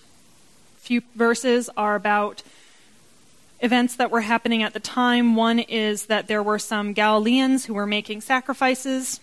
few 0.79 1.03
verses 1.15 1.71
are 1.77 1.95
about 1.95 2.43
events 3.61 3.97
that 3.97 4.11
were 4.11 4.23
happening 4.23 4.63
at 4.63 4.73
the 4.73 4.81
time. 4.81 5.37
One 5.37 5.59
is 5.59 6.07
that 6.07 6.27
there 6.27 6.43
were 6.43 6.59
some 6.59 6.93
Galileans 6.93 7.67
who 7.67 7.75
were 7.75 7.87
making 7.87 8.23
sacrifices. 8.23 9.21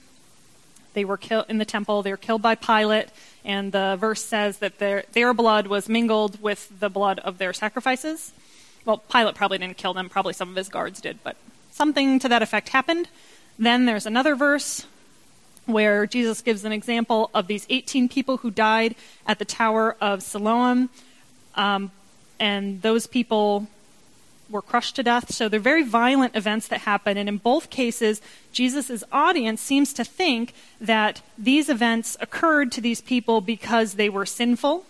They 0.94 1.06
were 1.06 1.18
killed 1.18 1.46
in 1.50 1.58
the 1.58 1.66
temple. 1.66 2.02
They 2.02 2.12
were 2.12 2.18
killed 2.18 2.42
by 2.42 2.56
Pilate, 2.56 3.10
and 3.46 3.72
the 3.72 3.98
verse 4.00 4.24
says 4.24 4.60
that 4.60 4.80
their 4.80 5.04
their 5.14 5.34
blood 5.34 5.68
was 5.68 5.88
mingled 5.88 6.42
with 6.42 6.80
the 6.80 6.90
blood 6.90 7.20
of 7.20 7.38
their 7.38 7.54
sacrifices. 7.54 8.32
Well, 8.86 8.98
Pilate 8.98 9.36
probably 9.36 9.58
didn't 9.58 9.78
kill 9.78 9.94
them. 9.94 10.10
Probably 10.10 10.34
some 10.34 10.50
of 10.50 10.56
his 10.56 10.70
guards 10.70 11.02
did, 11.02 11.20
but 11.24 11.36
something 11.72 12.20
to 12.20 12.30
that 12.30 12.42
effect 12.42 12.70
happened. 12.70 13.10
Then 13.60 13.86
there's 13.86 14.06
another 14.06 14.36
verse 14.36 14.86
where 15.66 16.06
Jesus 16.08 16.42
gives 16.42 16.64
an 16.64 16.72
example 16.72 17.30
of 17.34 17.48
these 17.48 17.66
18 17.70 18.08
people 18.10 18.38
who 18.38 18.52
died 18.52 18.96
at 19.26 19.40
the 19.40 19.46
Tower 19.46 19.98
of 20.00 20.24
Siloam. 20.24 20.90
Um, 21.56 21.92
and 22.40 22.82
those 22.82 23.08
people 23.08 23.68
were 24.50 24.62
crushed 24.62 24.96
to 24.96 25.04
death. 25.04 25.34
So 25.34 25.50
they're 25.50 25.60
very 25.60 25.84
violent 25.84 26.36
events 26.36 26.68
that 26.70 26.82
happen. 26.82 27.18
And 27.18 27.28
in 27.28 27.38
both 27.38 27.70
cases, 27.70 28.22
Jesus' 28.52 29.04
audience 29.12 29.62
seems 29.62 29.94
to 29.94 30.04
think 30.04 30.54
that 30.80 31.22
these 31.38 31.70
events 31.70 32.16
occurred 32.22 32.72
to 32.74 32.82
these 32.82 33.02
people 33.02 33.42
because 33.42 33.94
they 33.94 34.10
were 34.10 34.26
sinful, 34.26 34.86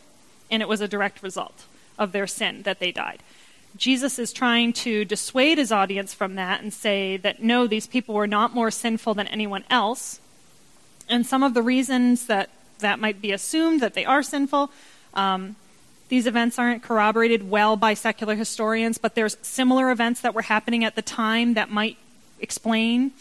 and 0.52 0.62
it 0.62 0.68
was 0.68 0.82
a 0.82 0.88
direct 0.88 1.24
result 1.24 1.66
of 1.98 2.12
their 2.12 2.28
sin 2.28 2.62
that 2.64 2.80
they 2.80 2.92
died. 2.92 3.24
Jesus 3.78 4.20
is 4.20 4.34
trying 4.34 4.74
to 4.74 5.06
dissuade 5.06 5.58
his 5.58 5.72
audience 5.72 6.14
from 6.14 6.36
that 6.36 6.62
and 6.62 6.74
say 6.74 7.18
that 7.18 7.42
no, 7.42 7.68
these 7.68 7.88
people 7.88 8.16
were 8.16 8.28
not 8.28 8.54
more 8.54 8.72
sinful 8.72 9.14
than 9.14 9.28
anyone 9.28 9.64
else. 9.70 10.20
And 11.08 11.26
some 11.26 11.44
of 11.44 11.54
the 11.54 11.62
reasons 11.62 12.26
that 12.28 12.50
that 12.80 13.00
might 13.00 13.22
be 13.22 13.32
assumed 13.32 13.82
that 13.82 13.94
they 13.94 14.06
are 14.06 14.22
sinful, 14.22 14.72
um, 15.14 15.56
these 16.10 16.28
events 16.28 16.58
aren't 16.58 16.84
corroborated 16.84 17.50
well 17.50 17.76
by 17.76 17.94
secular 17.94 18.36
historians, 18.36 18.98
but 18.98 19.16
there's 19.16 19.38
similar 19.42 19.92
events 19.92 20.22
that 20.22 20.34
were 20.34 20.44
happening 20.44 20.84
at 20.84 20.96
the 20.96 21.02
time 21.02 21.56
that 21.56 21.70
might 21.70 21.98
explain. 22.40 23.12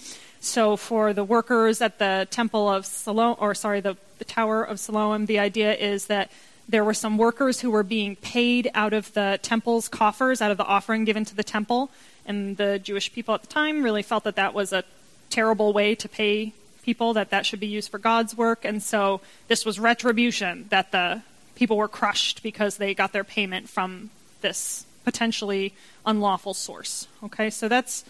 So 0.40 0.76
for 0.76 1.12
the 1.12 1.24
workers 1.24 1.80
at 1.80 1.98
the 1.98 2.28
Temple 2.30 2.68
of 2.68 2.86
Siloam, 2.86 3.36
or 3.40 3.54
sorry, 3.54 3.80
the, 3.80 3.96
the 4.18 4.24
Tower 4.24 4.62
of 4.62 4.78
Siloam, 4.78 5.26
the 5.26 5.38
idea 5.38 5.74
is 5.74 6.06
that 6.06 6.30
there 6.68 6.84
were 6.84 6.94
some 6.94 7.16
workers 7.16 7.60
who 7.60 7.70
were 7.70 7.82
being 7.82 8.16
paid 8.16 8.70
out 8.74 8.92
of 8.92 9.12
the 9.12 9.38
temple's 9.42 9.88
coffers, 9.88 10.42
out 10.42 10.50
of 10.50 10.56
the 10.56 10.64
offering 10.64 11.04
given 11.04 11.24
to 11.24 11.34
the 11.34 11.44
temple. 11.44 11.90
And 12.26 12.56
the 12.56 12.78
Jewish 12.78 13.12
people 13.12 13.34
at 13.34 13.42
the 13.42 13.46
time 13.46 13.82
really 13.82 14.02
felt 14.02 14.24
that 14.24 14.36
that 14.36 14.52
was 14.52 14.72
a 14.72 14.84
terrible 15.30 15.72
way 15.72 15.94
to 15.94 16.08
pay 16.08 16.52
people, 16.82 17.12
that 17.14 17.30
that 17.30 17.46
should 17.46 17.60
be 17.60 17.66
used 17.66 17.90
for 17.90 17.98
God's 17.98 18.36
work. 18.36 18.64
And 18.64 18.82
so 18.82 19.20
this 19.48 19.64
was 19.64 19.78
retribution, 19.78 20.66
that 20.70 20.92
the 20.92 21.22
people 21.54 21.76
were 21.76 21.88
crushed 21.88 22.42
because 22.42 22.76
they 22.76 22.94
got 22.94 23.12
their 23.12 23.24
payment 23.24 23.68
from 23.68 24.10
this 24.40 24.86
potentially 25.04 25.72
unlawful 26.04 26.54
source. 26.54 27.06
Okay, 27.22 27.48
so 27.50 27.68
that's 27.68 28.04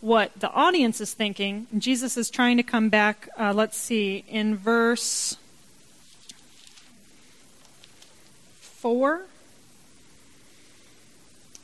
what 0.00 0.38
the 0.38 0.50
audience 0.50 1.00
is 1.00 1.14
thinking. 1.14 1.66
Jesus 1.76 2.16
is 2.16 2.28
trying 2.30 2.58
to 2.58 2.62
come 2.62 2.90
back, 2.90 3.28
uh, 3.38 3.52
let's 3.54 3.78
see, 3.78 4.24
in 4.28 4.56
verse 4.56 5.36
4. 8.78 9.22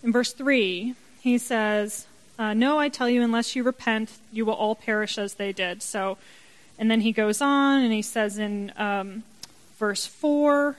In 0.03 0.13
verse 0.13 0.33
3, 0.33 0.95
he 1.21 1.39
says, 1.39 2.07
uh, 2.39 2.55
No, 2.55 2.79
I 2.79 2.89
tell 2.89 3.09
you, 3.09 3.23
unless 3.23 3.55
you 3.55 3.63
repent, 3.63 4.11
you 4.33 4.45
will 4.45 4.55
all 4.55 4.75
perish 4.75 5.19
as 5.19 5.35
they 5.35 5.53
did. 5.53 5.83
So, 5.83 6.19
and 6.79 6.91
then 6.91 7.03
he 7.03 7.13
goes 7.13 7.41
on 7.41 7.83
and 7.83 7.93
he 7.93 8.03
says 8.03 8.39
in 8.39 8.73
um, 8.77 9.23
verse 9.79 10.07
4, 10.07 10.77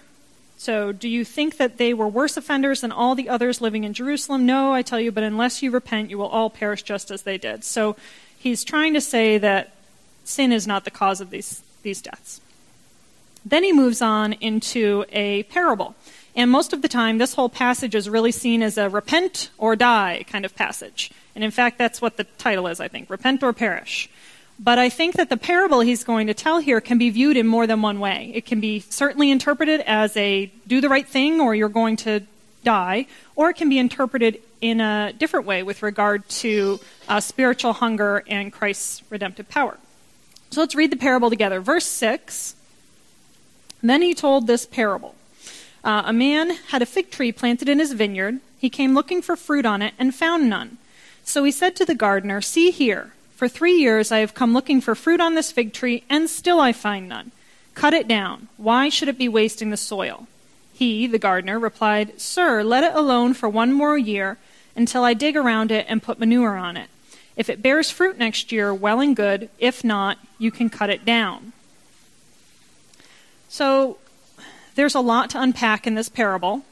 so 0.64 0.94
do 0.94 1.10
you 1.10 1.26
think 1.26 1.58
that 1.58 1.78
they 1.78 1.94
were 1.94 2.08
worse 2.08 2.38
offenders 2.38 2.80
than 2.80 2.92
all 2.94 3.16
the 3.16 3.28
others 3.28 3.60
living 3.60 3.84
in 3.84 3.94
Jerusalem? 3.94 4.46
No, 4.46 4.74
I 4.74 4.82
tell 4.82 5.00
you, 5.00 5.12
but 5.12 5.24
unless 5.24 5.62
you 5.62 5.72
repent, 5.72 6.10
you 6.10 6.18
will 6.18 6.28
all 6.28 6.50
perish 6.50 6.84
just 6.84 7.12
as 7.12 7.24
they 7.24 7.38
did. 7.38 7.66
So 7.66 7.98
he's 8.40 8.64
trying 8.64 8.94
to 8.94 9.02
say 9.02 9.38
that 9.40 9.74
sin 10.24 10.54
is 10.54 10.66
not 10.66 10.86
the 10.86 10.90
cause 10.90 11.20
of 11.20 11.32
these, 11.32 11.62
these 11.82 12.02
deaths. 12.02 12.40
Then 13.46 13.66
he 13.66 13.74
moves 13.74 14.02
on 14.02 14.32
into 14.34 15.04
a 15.12 15.44
parable. 15.44 15.96
And 16.36 16.50
most 16.50 16.74
of 16.74 16.82
the 16.82 16.88
time, 16.88 17.20
this 17.20 17.36
whole 17.36 17.50
passage 17.50 17.94
is 17.94 18.10
really 18.10 18.32
seen 18.32 18.64
as 18.64 18.78
a 18.78 18.90
repent 18.90 19.50
or 19.58 19.76
die 19.76 20.26
kind 20.28 20.46
of 20.46 20.56
passage. 20.56 21.12
And 21.36 21.44
in 21.44 21.52
fact, 21.52 21.78
that's 21.78 22.02
what 22.02 22.18
the 22.18 22.24
title 22.24 22.68
is, 22.68 22.80
I 22.80 22.88
think 22.88 23.10
repent 23.10 23.44
or 23.44 23.54
perish. 23.54 24.10
But 24.60 24.80
I 24.80 24.90
think 24.90 25.16
that 25.16 25.30
the 25.30 25.38
parable 25.38 25.82
he's 25.82 26.04
going 26.04 26.28
to 26.28 26.34
tell 26.34 26.60
here 26.60 26.80
can 26.80 26.98
be 26.98 27.10
viewed 27.10 27.38
in 27.38 27.48
more 27.48 27.68
than 27.68 27.82
one 27.82 28.00
way. 28.00 28.32
It 28.34 28.46
can 28.46 28.60
be 28.60 28.80
certainly 28.80 29.32
interpreted 29.32 29.82
as 29.82 30.16
a 30.16 30.52
do 30.68 30.80
the 30.80 30.90
right 30.90 31.08
thing 31.08 31.42
or 31.42 31.56
you're 31.56 31.70
going 31.70 31.98
to 31.98 32.22
die, 32.64 33.08
or 33.36 33.50
it 33.50 33.56
can 33.56 33.70
be 33.70 33.78
interpreted 33.78 34.42
in 34.62 34.80
a 34.80 35.12
different 35.14 35.46
way 35.46 35.64
with 35.64 35.84
regard 35.84 36.28
to 36.30 36.80
uh, 37.10 37.20
spiritual 37.20 37.74
hunger 37.74 38.24
and 38.28 38.54
Christ's 38.54 39.02
redemptive 39.10 39.50
power. 39.50 39.78
So 40.52 40.62
let's 40.62 40.76
read 40.76 40.92
the 40.92 40.98
parable 40.98 41.30
together. 41.30 41.60
Verse 41.60 41.86
6 41.86 42.56
Then 43.82 44.02
he 44.02 44.14
told 44.14 44.48
this 44.48 44.66
parable. 44.66 45.16
Uh, 45.84 46.04
a 46.06 46.14
man 46.14 46.52
had 46.70 46.82
a 46.82 46.86
fig 46.86 47.12
tree 47.12 47.32
planted 47.32 47.68
in 47.68 47.80
his 47.80 47.92
vineyard. 47.92 48.40
He 48.58 48.70
came 48.70 48.94
looking 48.94 49.22
for 49.22 49.36
fruit 49.36 49.66
on 49.66 49.82
it 49.82 49.94
and 50.00 50.16
found 50.16 50.50
none. 50.50 50.78
So 51.26 51.44
he 51.44 51.52
said 51.52 51.76
to 51.76 51.86
the 51.86 51.96
gardener, 51.96 52.42
See 52.42 52.72
here, 52.72 53.14
for 53.36 53.48
three 53.48 53.74
years 53.74 54.12
I 54.12 54.20
have 54.20 54.34
come 54.34 54.54
looking 54.54 54.80
for 54.80 54.96
fruit 54.96 55.20
on 55.20 55.36
this 55.36 55.52
fig 55.52 55.74
tree, 55.74 56.04
and 56.10 56.30
still 56.30 56.60
I 56.60 56.72
find 56.72 57.10
none. 57.10 57.32
Cut 57.74 57.94
it 57.94 58.08
down. 58.08 58.48
Why 58.58 58.90
should 58.90 59.10
it 59.10 59.18
be 59.18 59.28
wasting 59.28 59.70
the 59.70 59.78
soil? 59.78 60.28
He, 60.72 61.08
the 61.08 61.20
gardener, 61.20 61.60
replied, 61.60 62.20
Sir, 62.20 62.64
let 62.64 62.84
it 62.84 62.96
alone 62.96 63.34
for 63.34 63.50
one 63.50 63.74
more 63.74 63.98
year 63.98 64.38
until 64.76 65.04
I 65.04 65.14
dig 65.14 65.36
around 65.36 65.72
it 65.72 65.86
and 65.90 66.02
put 66.02 66.20
manure 66.20 66.56
on 66.56 66.78
it. 66.78 66.90
If 67.36 67.50
it 67.50 67.62
bears 67.62 67.90
fruit 67.90 68.18
next 68.18 68.52
year, 68.52 68.74
well 68.74 69.00
and 69.00 69.16
good. 69.16 69.50
If 69.60 69.84
not, 69.84 70.18
you 70.38 70.52
can 70.52 70.70
cut 70.70 70.90
it 70.90 71.04
down. 71.04 71.54
So 73.50 73.98
there's 74.76 74.96
a 74.96 75.00
lot 75.00 75.30
to 75.32 75.42
unpack 75.42 75.88
in 75.88 75.96
this 75.96 76.10
parable. 76.10 76.64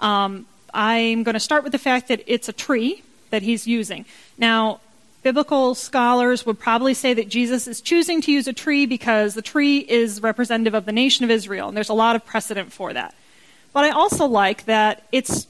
Um, 0.00 0.46
I'm 0.74 1.22
going 1.22 1.34
to 1.34 1.40
start 1.40 1.62
with 1.62 1.72
the 1.72 1.78
fact 1.78 2.08
that 2.08 2.22
it's 2.26 2.48
a 2.48 2.52
tree 2.52 3.02
that 3.30 3.42
he's 3.42 3.66
using. 3.66 4.04
Now, 4.38 4.80
biblical 5.22 5.74
scholars 5.74 6.46
would 6.46 6.58
probably 6.58 6.94
say 6.94 7.14
that 7.14 7.28
Jesus 7.28 7.66
is 7.66 7.80
choosing 7.80 8.20
to 8.22 8.30
use 8.30 8.46
a 8.46 8.52
tree 8.52 8.86
because 8.86 9.34
the 9.34 9.42
tree 9.42 9.78
is 9.78 10.22
representative 10.22 10.74
of 10.74 10.86
the 10.86 10.92
nation 10.92 11.24
of 11.24 11.30
Israel, 11.30 11.68
and 11.68 11.76
there's 11.76 11.88
a 11.88 11.94
lot 11.94 12.14
of 12.14 12.24
precedent 12.24 12.72
for 12.72 12.92
that. 12.92 13.14
But 13.72 13.84
I 13.84 13.90
also 13.90 14.26
like 14.26 14.66
that 14.66 15.02
it's 15.12 15.46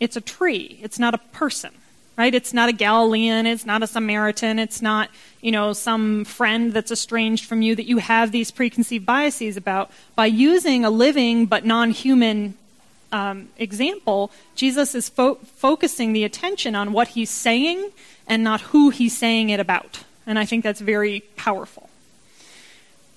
it's 0.00 0.16
a 0.16 0.20
tree. 0.20 0.80
It's 0.82 0.98
not 0.98 1.14
a 1.14 1.18
person, 1.18 1.72
right? 2.16 2.34
It's 2.34 2.52
not 2.52 2.68
a 2.68 2.72
Galilean. 2.72 3.46
It's 3.46 3.66
not 3.66 3.82
a 3.82 3.86
Samaritan. 3.86 4.58
It's 4.58 4.80
not, 4.80 5.10
you 5.40 5.50
know, 5.50 5.72
some 5.72 6.24
friend 6.24 6.72
that's 6.72 6.90
estranged 6.90 7.44
from 7.44 7.62
you 7.62 7.74
that 7.74 7.86
you 7.86 7.98
have 7.98 8.30
these 8.32 8.50
preconceived 8.50 9.04
biases 9.04 9.56
about. 9.56 9.90
By 10.14 10.26
using 10.26 10.84
a 10.84 10.90
living 10.90 11.46
but 11.46 11.64
non 11.64 11.90
human 11.90 12.54
um, 13.12 13.48
example, 13.58 14.30
Jesus 14.54 14.94
is 14.94 15.08
fo- 15.08 15.36
focusing 15.56 16.12
the 16.12 16.24
attention 16.24 16.74
on 16.74 16.92
what 16.92 17.08
he's 17.08 17.30
saying 17.30 17.90
and 18.26 18.42
not 18.42 18.60
who 18.60 18.90
he's 18.90 19.16
saying 19.16 19.50
it 19.50 19.60
about. 19.60 20.04
And 20.26 20.38
I 20.38 20.44
think 20.44 20.64
that's 20.64 20.80
very 20.80 21.20
powerful. 21.36 21.90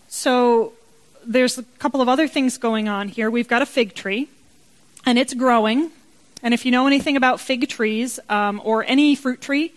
So 0.07 0.73
there's 1.25 1.57
a 1.57 1.63
couple 1.79 2.01
of 2.01 2.09
other 2.09 2.27
things 2.27 2.57
going 2.57 2.87
on 2.87 3.09
here. 3.09 3.29
We've 3.29 3.47
got 3.47 3.61
a 3.61 3.65
fig 3.65 3.93
tree, 3.93 4.29
and 5.05 5.17
it's 5.17 5.33
growing. 5.33 5.91
And 6.47 6.53
if 6.53 6.63
you 6.63 6.71
know 6.71 6.87
anything 6.87 7.17
about 7.17 7.41
fig 7.41 7.67
trees 7.67 8.21
um, 8.29 8.61
or 8.63 8.85
any 8.85 9.15
fruit 9.15 9.41
tree, 9.41 9.73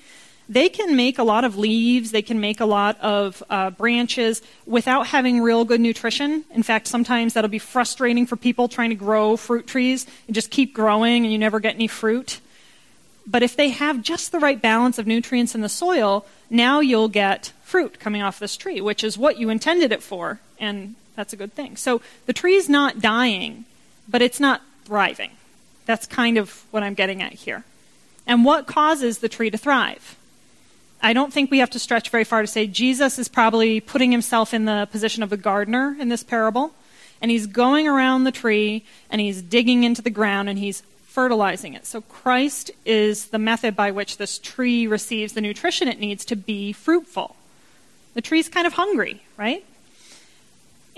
they 0.48 0.68
can 0.68 0.94
make 0.94 1.18
a 1.18 1.24
lot 1.24 1.42
of 1.42 1.58
leaves, 1.58 2.12
they 2.12 2.22
can 2.22 2.38
make 2.38 2.60
a 2.60 2.64
lot 2.64 2.96
of 3.00 3.42
uh, 3.50 3.70
branches 3.70 4.40
without 4.66 5.08
having 5.08 5.40
real 5.40 5.64
good 5.64 5.80
nutrition. 5.80 6.44
In 6.52 6.62
fact, 6.62 6.86
sometimes 6.86 7.34
that'll 7.34 7.50
be 7.50 7.58
frustrating 7.58 8.24
for 8.24 8.36
people 8.36 8.68
trying 8.68 8.90
to 8.90 8.94
grow 8.94 9.36
fruit 9.36 9.66
trees 9.66 10.06
and 10.28 10.34
just 10.36 10.52
keep 10.52 10.72
growing 10.72 11.24
and 11.24 11.32
you 11.32 11.38
never 11.38 11.58
get 11.58 11.74
any 11.74 11.88
fruit. 11.88 12.38
But 13.26 13.42
if 13.42 13.56
they 13.56 13.70
have 13.70 14.00
just 14.00 14.30
the 14.30 14.38
right 14.38 14.62
balance 14.62 14.96
of 14.96 15.08
nutrients 15.08 15.56
in 15.56 15.62
the 15.62 15.68
soil, 15.68 16.24
now 16.50 16.78
you'll 16.78 17.08
get 17.08 17.52
fruit 17.64 17.98
coming 17.98 18.22
off 18.22 18.38
this 18.38 18.56
tree, 18.56 18.80
which 18.80 19.02
is 19.02 19.18
what 19.18 19.38
you 19.40 19.50
intended 19.50 19.90
it 19.90 20.04
for, 20.04 20.38
and 20.60 20.94
that's 21.16 21.32
a 21.32 21.36
good 21.36 21.52
thing. 21.52 21.74
So 21.74 22.00
the 22.26 22.32
tree's 22.32 22.68
not 22.68 23.00
dying, 23.00 23.64
but 24.08 24.22
it's 24.22 24.38
not 24.38 24.62
thriving. 24.84 25.32
That's 25.90 26.06
kind 26.06 26.38
of 26.38 26.64
what 26.70 26.84
I'm 26.84 26.94
getting 26.94 27.20
at 27.20 27.32
here. 27.32 27.64
And 28.24 28.44
what 28.44 28.68
causes 28.68 29.18
the 29.18 29.28
tree 29.28 29.50
to 29.50 29.58
thrive? 29.58 30.16
I 31.02 31.12
don't 31.12 31.32
think 31.32 31.50
we 31.50 31.58
have 31.58 31.70
to 31.70 31.80
stretch 31.80 32.10
very 32.10 32.22
far 32.22 32.42
to 32.42 32.46
say 32.46 32.68
Jesus 32.68 33.18
is 33.18 33.26
probably 33.26 33.80
putting 33.80 34.12
himself 34.12 34.54
in 34.54 34.66
the 34.66 34.86
position 34.92 35.24
of 35.24 35.32
a 35.32 35.36
gardener 35.36 35.96
in 35.98 36.08
this 36.08 36.22
parable. 36.22 36.70
And 37.20 37.28
he's 37.28 37.48
going 37.48 37.88
around 37.88 38.22
the 38.22 38.30
tree 38.30 38.84
and 39.10 39.20
he's 39.20 39.42
digging 39.42 39.82
into 39.82 40.00
the 40.00 40.10
ground 40.10 40.48
and 40.48 40.60
he's 40.60 40.84
fertilizing 41.08 41.74
it. 41.74 41.86
So 41.86 42.02
Christ 42.02 42.70
is 42.84 43.26
the 43.26 43.40
method 43.40 43.74
by 43.74 43.90
which 43.90 44.16
this 44.16 44.38
tree 44.38 44.86
receives 44.86 45.32
the 45.32 45.40
nutrition 45.40 45.88
it 45.88 45.98
needs 45.98 46.24
to 46.26 46.36
be 46.36 46.72
fruitful. 46.72 47.34
The 48.14 48.22
tree's 48.22 48.48
kind 48.48 48.64
of 48.64 48.74
hungry, 48.74 49.24
right? 49.36 49.64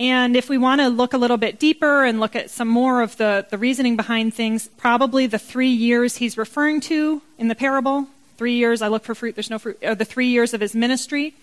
And 0.03 0.37
if 0.37 0.49
we 0.49 0.59
want 0.59 0.81
to 0.81 0.89
look 0.89 1.15
a 1.15 1.19
little 1.19 1.37
bit 1.37 1.61
deeper 1.61 2.05
and 2.05 2.19
look 2.19 2.35
at 2.35 2.51
some 2.51 2.67
more 2.67 3.03
of 3.03 3.17
the, 3.19 3.47
the 3.49 3.57
reasoning 3.57 3.97
behind 3.97 4.35
things, 4.35 4.69
probably 4.77 5.27
the 5.27 5.39
three 5.39 5.71
years 5.71 6.17
he's 6.17 6.37
referring 6.37 6.81
to 6.83 7.23
in 7.39 7.47
the 7.49 7.55
parable 7.55 8.09
Three 8.43 8.55
years 8.55 8.83
I 8.83 8.89
look 8.89 9.05
for 9.05 9.15
fruit, 9.15 9.37
there's 9.37 9.51
no 9.51 9.61
fruit. 9.61 9.79
Are 9.85 9.95
the 9.95 10.05
three 10.05 10.27
years 10.27 10.53
of 10.53 10.61
his 10.61 10.75
ministry. 10.75 11.35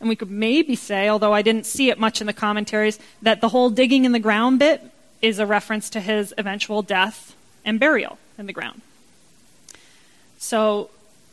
And 0.00 0.08
we 0.08 0.16
could 0.16 0.30
maybe 0.30 0.76
say, 0.76 1.08
although 1.08 1.32
I 1.32 1.40
didn't 1.40 1.64
see 1.64 1.88
it 1.88 1.98
much 1.98 2.20
in 2.20 2.26
the 2.26 2.34
commentaries, 2.34 2.98
that 3.22 3.40
the 3.40 3.48
whole 3.48 3.70
digging 3.70 4.04
in 4.04 4.12
the 4.12 4.18
ground 4.18 4.58
bit 4.58 4.82
is 5.22 5.38
a 5.38 5.46
reference 5.46 5.88
to 5.88 6.00
his 6.00 6.34
eventual 6.36 6.82
death 6.82 7.34
and 7.64 7.80
burial 7.80 8.18
in 8.36 8.44
the 8.44 8.52
ground. 8.52 8.82
So 10.36 10.90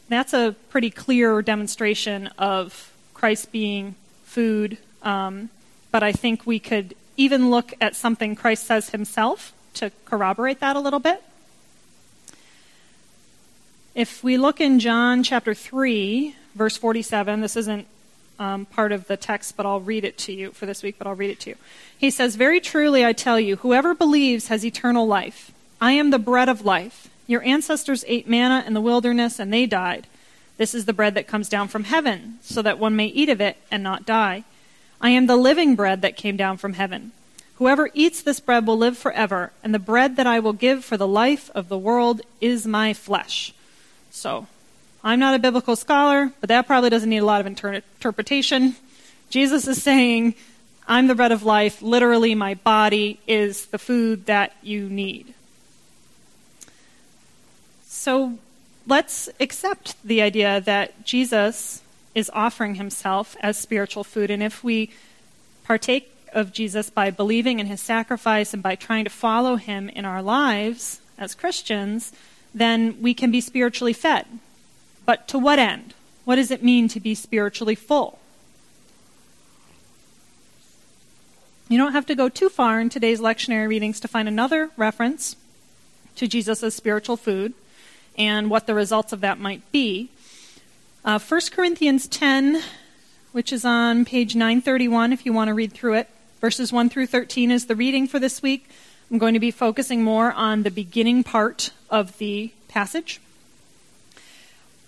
that's 0.07 0.33
a 0.33 0.55
pretty 0.69 0.89
clear 0.89 1.41
demonstration 1.41 2.27
of 2.37 2.93
Christ 3.13 3.51
being 3.51 3.95
food. 4.23 4.77
Um, 5.01 5.49
but 5.93 6.01
I 6.01 6.11
think 6.11 6.47
we 6.47 6.57
could 6.57 6.95
even 7.17 7.51
look 7.51 7.71
at 7.79 7.95
something 7.95 8.35
Christ 8.35 8.65
says 8.65 8.89
himself 8.89 9.53
to 9.75 9.91
corroborate 10.05 10.59
that 10.59 10.75
a 10.75 10.79
little 10.79 10.99
bit. 10.99 11.21
If 13.93 14.23
we 14.23 14.37
look 14.37 14.59
in 14.59 14.79
John 14.79 15.21
chapter 15.21 15.53
3, 15.53 16.35
verse 16.55 16.77
47, 16.77 17.41
this 17.41 17.55
isn't 17.55 17.85
um, 18.39 18.65
part 18.65 18.91
of 18.91 19.05
the 19.05 19.15
text, 19.15 19.55
but 19.55 19.67
I'll 19.67 19.81
read 19.81 20.03
it 20.03 20.17
to 20.19 20.33
you 20.33 20.49
for 20.51 20.65
this 20.65 20.81
week, 20.81 20.95
but 20.97 21.05
I'll 21.05 21.13
read 21.13 21.29
it 21.29 21.39
to 21.41 21.51
you. 21.51 21.57
He 21.95 22.09
says, 22.09 22.37
Very 22.37 22.59
truly 22.59 23.05
I 23.05 23.13
tell 23.13 23.39
you, 23.39 23.57
whoever 23.57 23.93
believes 23.93 24.47
has 24.47 24.65
eternal 24.65 25.05
life. 25.05 25.51
I 25.79 25.91
am 25.91 26.09
the 26.09 26.17
bread 26.17 26.49
of 26.49 26.65
life. 26.65 27.07
Your 27.27 27.43
ancestors 27.43 28.03
ate 28.07 28.27
manna 28.27 28.63
in 28.65 28.73
the 28.73 28.81
wilderness, 28.81 29.37
and 29.37 29.53
they 29.53 29.67
died. 29.67 30.07
This 30.57 30.73
is 30.73 30.85
the 30.85 30.93
bread 30.93 31.13
that 31.13 31.27
comes 31.27 31.49
down 31.49 31.67
from 31.67 31.83
heaven, 31.83 32.39
so 32.41 32.63
that 32.63 32.79
one 32.79 32.95
may 32.95 33.05
eat 33.05 33.29
of 33.29 33.39
it 33.39 33.57
and 33.69 33.83
not 33.83 34.07
die. 34.07 34.43
I 35.03 35.09
am 35.09 35.27
the 35.27 35.35
living 35.35 35.75
bread 35.75 36.01
that 36.01 36.15
came 36.15 36.37
down 36.37 36.55
from 36.55 36.73
heaven. 36.73 37.11
Whoever 37.55 37.89
eats 37.93 38.21
this 38.21 38.39
bread 38.39 38.65
will 38.65 38.77
live 38.77 38.97
forever, 38.97 39.51
and 39.61 39.73
the 39.73 39.79
bread 39.79 40.15
that 40.15 40.25
I 40.25 40.39
will 40.39 40.53
give 40.53 40.85
for 40.85 40.95
the 40.95 41.07
life 41.07 41.51
of 41.53 41.67
the 41.67 41.77
world 41.77 42.21
is 42.39 42.65
my 42.65 42.93
flesh. 42.93 43.53
So, 44.11 44.47
I'm 45.03 45.19
not 45.19 45.35
a 45.35 45.39
biblical 45.39 45.75
scholar, 45.75 46.31
but 46.39 46.47
that 46.47 46.65
probably 46.65 46.89
doesn't 46.89 47.09
need 47.09 47.17
a 47.17 47.25
lot 47.25 47.41
of 47.41 47.47
inter- 47.47 47.73
interpretation. 47.73 48.77
Jesus 49.29 49.67
is 49.67 49.83
saying, 49.83 50.35
I'm 50.87 51.07
the 51.07 51.15
bread 51.15 51.33
of 51.33 51.43
life. 51.43 51.81
Literally, 51.81 52.33
my 52.33 52.53
body 52.53 53.19
is 53.27 53.65
the 53.67 53.77
food 53.77 54.25
that 54.27 54.55
you 54.61 54.87
need. 54.87 55.33
So, 57.87 58.37
let's 58.87 59.27
accept 59.41 60.01
the 60.03 60.21
idea 60.21 60.61
that 60.61 61.03
Jesus 61.03 61.82
is 62.15 62.29
offering 62.33 62.75
himself 62.75 63.35
as 63.41 63.57
spiritual 63.57 64.03
food. 64.03 64.29
And 64.29 64.43
if 64.43 64.63
we 64.63 64.91
partake 65.63 66.09
of 66.33 66.51
Jesus 66.51 66.89
by 66.89 67.11
believing 67.11 67.59
in 67.59 67.67
his 67.67 67.81
sacrifice 67.81 68.53
and 68.53 68.63
by 68.63 68.75
trying 68.75 69.03
to 69.03 69.09
follow 69.09 69.55
him 69.55 69.89
in 69.89 70.05
our 70.05 70.21
lives 70.21 70.99
as 71.17 71.35
Christians, 71.35 72.11
then 72.53 73.01
we 73.01 73.13
can 73.13 73.31
be 73.31 73.41
spiritually 73.41 73.93
fed. 73.93 74.25
But 75.05 75.27
to 75.29 75.39
what 75.39 75.59
end? 75.59 75.93
What 76.25 76.35
does 76.35 76.51
it 76.51 76.63
mean 76.63 76.87
to 76.89 76.99
be 76.99 77.15
spiritually 77.15 77.75
full? 77.75 78.19
You 81.69 81.77
don't 81.77 81.93
have 81.93 82.05
to 82.07 82.15
go 82.15 82.29
too 82.29 82.49
far 82.49 82.79
in 82.79 82.89
today's 82.89 83.19
lectionary 83.19 83.67
readings 83.67 83.99
to 84.01 84.07
find 84.07 84.27
another 84.27 84.69
reference 84.77 85.35
to 86.15 86.27
Jesus 86.27 86.61
as 86.61 86.75
spiritual 86.75 87.17
food 87.17 87.53
and 88.17 88.49
what 88.49 88.67
the 88.67 88.75
results 88.75 89.13
of 89.13 89.21
that 89.21 89.39
might 89.39 89.69
be. 89.71 90.09
Uh, 91.05 91.19
1 91.19 91.41
Corinthians 91.51 92.07
10, 92.07 92.61
which 93.33 93.51
is 93.51 93.65
on 93.65 94.05
page 94.05 94.35
931 94.35 95.11
if 95.11 95.25
you 95.25 95.33
want 95.33 95.49
to 95.49 95.53
read 95.53 95.73
through 95.73 95.95
it, 95.95 96.09
verses 96.39 96.71
1 96.71 96.87
through 96.87 97.07
13 97.07 97.51
is 97.51 97.65
the 97.65 97.75
reading 97.75 98.07
for 98.07 98.19
this 98.19 98.41
week. 98.41 98.69
I'm 99.11 99.17
going 99.17 99.33
to 99.33 99.39
be 99.41 99.51
focusing 99.51 100.01
more 100.01 100.31
on 100.31 100.63
the 100.63 100.71
beginning 100.71 101.25
part 101.25 101.71
of 101.89 102.17
the 102.19 102.53
passage. 102.69 103.19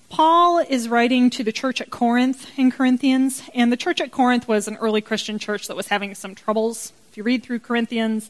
Paul 0.07 0.59
is 0.59 0.87
writing 0.87 1.29
to 1.31 1.43
the 1.43 1.51
church 1.51 1.81
at 1.81 1.89
Corinth 1.89 2.47
in 2.57 2.71
Corinthians, 2.71 3.43
and 3.53 3.69
the 3.69 3.75
church 3.75 3.99
at 3.99 4.11
Corinth 4.11 4.47
was 4.47 4.69
an 4.69 4.77
early 4.77 5.01
Christian 5.01 5.37
church 5.37 5.67
that 5.67 5.75
was 5.75 5.87
having 5.87 6.15
some 6.15 6.33
troubles. 6.33 6.93
If 7.09 7.17
you 7.17 7.23
read 7.23 7.43
through 7.43 7.59
Corinthians, 7.59 8.29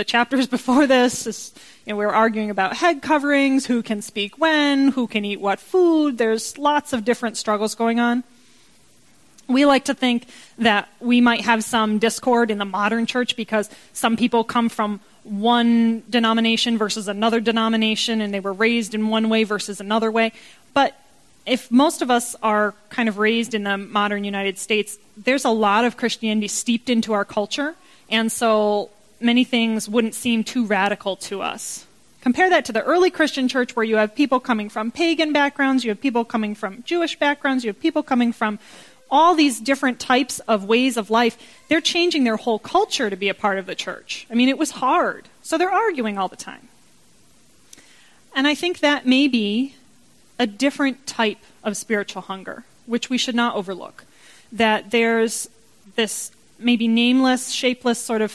the 0.00 0.04
chapters 0.04 0.46
before 0.46 0.86
this, 0.86 1.26
is, 1.26 1.52
you 1.84 1.92
know, 1.92 1.96
we 1.98 2.06
were 2.06 2.14
arguing 2.14 2.48
about 2.48 2.74
head 2.76 3.02
coverings, 3.02 3.66
who 3.66 3.82
can 3.82 4.00
speak 4.00 4.38
when, 4.38 4.88
who 4.88 5.06
can 5.06 5.26
eat 5.26 5.40
what 5.40 5.60
food. 5.60 6.16
There's 6.16 6.56
lots 6.56 6.94
of 6.94 7.04
different 7.04 7.36
struggles 7.36 7.74
going 7.74 8.00
on 8.00 8.24
we 9.50 9.66
like 9.66 9.86
to 9.86 9.94
think 9.94 10.26
that 10.58 10.88
we 11.00 11.20
might 11.20 11.40
have 11.40 11.64
some 11.64 11.98
discord 11.98 12.50
in 12.50 12.58
the 12.58 12.64
modern 12.64 13.04
church 13.04 13.34
because 13.34 13.68
some 13.92 14.16
people 14.16 14.44
come 14.44 14.68
from 14.68 15.00
one 15.24 16.02
denomination 16.08 16.78
versus 16.78 17.08
another 17.08 17.40
denomination 17.40 18.20
and 18.20 18.32
they 18.32 18.40
were 18.40 18.52
raised 18.52 18.94
in 18.94 19.08
one 19.08 19.28
way 19.28 19.44
versus 19.44 19.80
another 19.80 20.10
way. 20.10 20.32
But 20.72 20.96
if 21.46 21.70
most 21.70 22.00
of 22.00 22.10
us 22.10 22.36
are 22.42 22.74
kind 22.90 23.08
of 23.08 23.18
raised 23.18 23.54
in 23.54 23.64
the 23.64 23.76
modern 23.76 24.24
United 24.24 24.56
States, 24.56 24.98
there's 25.16 25.44
a 25.44 25.50
lot 25.50 25.84
of 25.84 25.96
Christianity 25.96 26.48
steeped 26.48 26.88
into 26.88 27.12
our 27.12 27.24
culture, 27.24 27.74
and 28.08 28.30
so 28.30 28.90
many 29.20 29.44
things 29.44 29.88
wouldn't 29.88 30.14
seem 30.14 30.44
too 30.44 30.66
radical 30.66 31.16
to 31.16 31.42
us. 31.42 31.86
Compare 32.20 32.50
that 32.50 32.66
to 32.66 32.72
the 32.72 32.82
early 32.82 33.10
Christian 33.10 33.48
church 33.48 33.74
where 33.74 33.84
you 33.84 33.96
have 33.96 34.14
people 34.14 34.40
coming 34.40 34.68
from 34.68 34.90
pagan 34.90 35.32
backgrounds, 35.32 35.84
you 35.84 35.90
have 35.90 36.00
people 36.00 36.24
coming 36.24 36.54
from 36.54 36.82
Jewish 36.82 37.18
backgrounds, 37.18 37.64
you 37.64 37.68
have 37.68 37.80
people 37.80 38.02
coming 38.02 38.32
from 38.32 38.58
all 39.10 39.34
these 39.34 39.58
different 39.58 39.98
types 39.98 40.38
of 40.40 40.64
ways 40.64 40.96
of 40.96 41.10
life, 41.10 41.36
they're 41.68 41.80
changing 41.80 42.24
their 42.24 42.36
whole 42.36 42.58
culture 42.58 43.10
to 43.10 43.16
be 43.16 43.28
a 43.28 43.34
part 43.34 43.58
of 43.58 43.66
the 43.66 43.74
church. 43.74 44.26
I 44.30 44.34
mean, 44.34 44.48
it 44.48 44.58
was 44.58 44.70
hard. 44.70 45.28
So 45.42 45.58
they're 45.58 45.70
arguing 45.70 46.16
all 46.16 46.28
the 46.28 46.36
time. 46.36 46.68
And 48.34 48.46
I 48.46 48.54
think 48.54 48.78
that 48.78 49.06
may 49.06 49.26
be 49.26 49.74
a 50.38 50.46
different 50.46 51.06
type 51.06 51.38
of 51.64 51.76
spiritual 51.76 52.22
hunger, 52.22 52.64
which 52.86 53.10
we 53.10 53.18
should 53.18 53.34
not 53.34 53.56
overlook. 53.56 54.04
That 54.52 54.90
there's 54.90 55.48
this 55.96 56.30
maybe 56.58 56.86
nameless, 56.86 57.50
shapeless 57.50 57.98
sort 57.98 58.22
of 58.22 58.32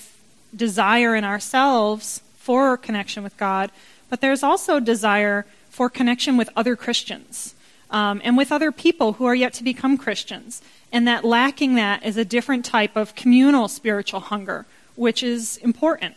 desire 0.55 1.15
in 1.15 1.23
ourselves 1.23 2.21
for 2.37 2.77
connection 2.77 3.23
with 3.23 3.35
God, 3.37 3.71
but 4.09 4.21
there's 4.21 4.43
also 4.43 4.79
desire 4.79 5.45
for 5.69 5.89
connection 5.89 6.37
with 6.37 6.49
other 6.55 6.75
Christians 6.75 7.55
um, 7.89 8.21
and 8.23 8.37
with 8.37 8.51
other 8.51 8.71
people 8.71 9.13
who 9.13 9.25
are 9.25 9.35
yet 9.35 9.53
to 9.53 9.63
become 9.63 9.97
Christians. 9.97 10.61
And 10.91 11.07
that 11.07 11.25
lacking 11.25 11.75
that 11.75 12.05
is 12.05 12.17
a 12.17 12.25
different 12.25 12.63
type 12.65 12.95
of 12.95 13.15
communal 13.15 13.67
spiritual 13.67 14.21
hunger, 14.21 14.65
which 14.95 15.21
is 15.23 15.57
important. 15.57 16.15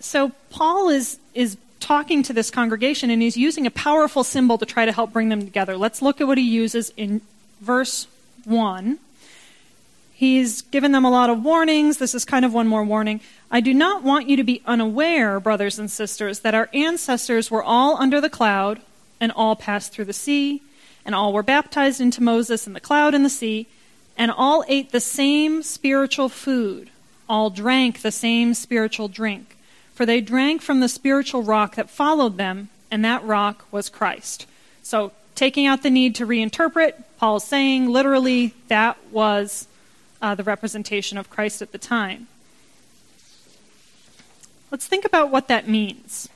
So 0.00 0.32
Paul 0.50 0.88
is, 0.88 1.18
is 1.34 1.56
talking 1.80 2.22
to 2.22 2.32
this 2.32 2.50
congregation 2.50 3.10
and 3.10 3.20
he's 3.20 3.36
using 3.36 3.66
a 3.66 3.70
powerful 3.70 4.24
symbol 4.24 4.56
to 4.58 4.66
try 4.66 4.84
to 4.84 4.92
help 4.92 5.12
bring 5.12 5.28
them 5.28 5.42
together. 5.42 5.76
Let's 5.76 6.00
look 6.00 6.20
at 6.20 6.26
what 6.26 6.38
he 6.38 6.44
uses 6.44 6.92
in 6.96 7.20
verse 7.60 8.06
1. 8.44 8.98
He's 10.16 10.62
given 10.62 10.92
them 10.92 11.04
a 11.04 11.10
lot 11.10 11.28
of 11.28 11.42
warnings. 11.42 11.98
This 11.98 12.14
is 12.14 12.24
kind 12.24 12.44
of 12.44 12.54
one 12.54 12.68
more 12.68 12.84
warning. 12.84 13.20
I 13.50 13.60
do 13.60 13.74
not 13.74 14.04
want 14.04 14.28
you 14.28 14.36
to 14.36 14.44
be 14.44 14.62
unaware, 14.64 15.40
brothers 15.40 15.76
and 15.76 15.90
sisters, 15.90 16.40
that 16.40 16.54
our 16.54 16.68
ancestors 16.72 17.50
were 17.50 17.64
all 17.64 17.96
under 17.96 18.20
the 18.20 18.30
cloud 18.30 18.80
and 19.20 19.32
all 19.32 19.56
passed 19.56 19.92
through 19.92 20.04
the 20.04 20.12
sea, 20.12 20.62
and 21.04 21.16
all 21.16 21.32
were 21.32 21.42
baptized 21.42 22.00
into 22.00 22.22
Moses 22.22 22.64
in 22.64 22.74
the 22.74 22.80
cloud 22.80 23.12
and 23.12 23.24
the 23.24 23.30
sea, 23.30 23.66
and 24.16 24.30
all 24.30 24.64
ate 24.68 24.92
the 24.92 25.00
same 25.00 25.64
spiritual 25.64 26.28
food, 26.28 26.90
all 27.28 27.50
drank 27.50 28.02
the 28.02 28.12
same 28.12 28.54
spiritual 28.54 29.08
drink. 29.08 29.56
For 29.94 30.06
they 30.06 30.20
drank 30.20 30.62
from 30.62 30.78
the 30.78 30.88
spiritual 30.88 31.42
rock 31.42 31.74
that 31.74 31.90
followed 31.90 32.36
them, 32.36 32.68
and 32.88 33.04
that 33.04 33.24
rock 33.24 33.66
was 33.72 33.88
Christ. 33.88 34.46
So, 34.80 35.10
taking 35.34 35.66
out 35.66 35.82
the 35.82 35.90
need 35.90 36.14
to 36.16 36.26
reinterpret, 36.26 37.02
Paul's 37.18 37.44
saying 37.44 37.88
literally 37.88 38.54
that 38.68 38.96
was 39.10 39.66
uh, 40.24 40.34
the 40.34 40.42
representation 40.42 41.18
of 41.18 41.28
Christ 41.28 41.60
at 41.60 41.72
the 41.72 41.76
time. 41.76 42.28
Let's 44.70 44.86
think 44.86 45.04
about 45.04 45.30
what 45.30 45.48
that 45.48 45.68
means. 45.68 46.30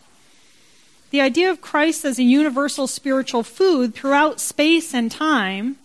The 1.10 1.22
idea 1.22 1.50
of 1.50 1.62
Christ 1.62 2.04
as 2.04 2.18
a 2.18 2.22
universal 2.22 2.86
spiritual 2.86 3.42
food 3.42 3.94
throughout 3.94 4.40
space 4.40 4.92
and 4.92 5.10
time. 5.10 5.76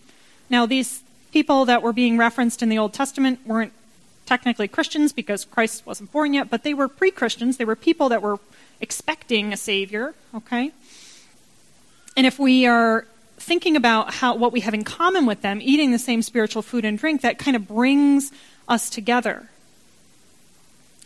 Now, 0.50 0.66
these 0.66 1.02
people 1.32 1.64
that 1.64 1.80
were 1.80 1.94
being 1.94 2.18
referenced 2.18 2.62
in 2.62 2.68
the 2.68 2.76
Old 2.76 2.92
Testament 2.92 3.40
weren't 3.46 3.72
technically 4.26 4.68
Christians 4.68 5.14
because 5.14 5.46
Christ 5.46 5.86
wasn't 5.86 6.12
born 6.12 6.34
yet, 6.34 6.50
but 6.50 6.62
they 6.62 6.74
were 6.74 6.88
pre 6.88 7.10
Christians. 7.10 7.56
They 7.56 7.64
were 7.64 7.74
people 7.74 8.10
that 8.10 8.20
were 8.20 8.38
expecting 8.82 9.50
a 9.50 9.56
Savior, 9.56 10.14
okay? 10.34 10.72
And 12.18 12.26
if 12.26 12.38
we 12.38 12.66
are 12.66 13.06
thinking 13.44 13.76
about 13.76 14.14
how 14.14 14.34
what 14.34 14.52
we 14.52 14.60
have 14.60 14.74
in 14.74 14.84
common 14.84 15.26
with 15.26 15.42
them, 15.42 15.60
eating 15.62 15.92
the 15.92 15.98
same 15.98 16.22
spiritual 16.22 16.62
food 16.62 16.84
and 16.84 16.98
drink, 16.98 17.20
that 17.20 17.38
kind 17.38 17.56
of 17.56 17.68
brings 17.68 18.32
us 18.68 18.90
together. 18.90 19.48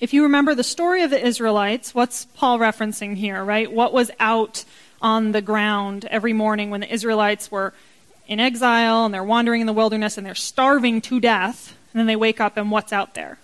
If 0.00 0.12
you 0.14 0.22
remember 0.22 0.54
the 0.54 0.64
story 0.64 1.02
of 1.02 1.10
the 1.10 1.24
Israelites, 1.24 1.94
what's 1.94 2.26
Paul 2.26 2.58
referencing 2.58 3.16
here, 3.16 3.42
right? 3.42 3.70
What 3.70 3.92
was 3.92 4.10
out 4.20 4.64
on 5.02 5.32
the 5.32 5.42
ground 5.42 6.04
every 6.06 6.32
morning 6.32 6.70
when 6.70 6.80
the 6.80 6.92
Israelites 6.92 7.50
were 7.50 7.74
in 8.28 8.38
exile 8.38 9.04
and 9.04 9.12
they're 9.12 9.24
wandering 9.24 9.60
in 9.60 9.66
the 9.66 9.72
wilderness 9.72 10.16
and 10.16 10.26
they're 10.26 10.36
starving 10.36 11.00
to 11.02 11.18
death? 11.18 11.76
And 11.92 11.98
then 11.98 12.06
they 12.06 12.16
wake 12.16 12.40
up 12.40 12.56
and 12.56 12.70
what's 12.70 12.92
out 12.92 13.14
there? 13.14 13.38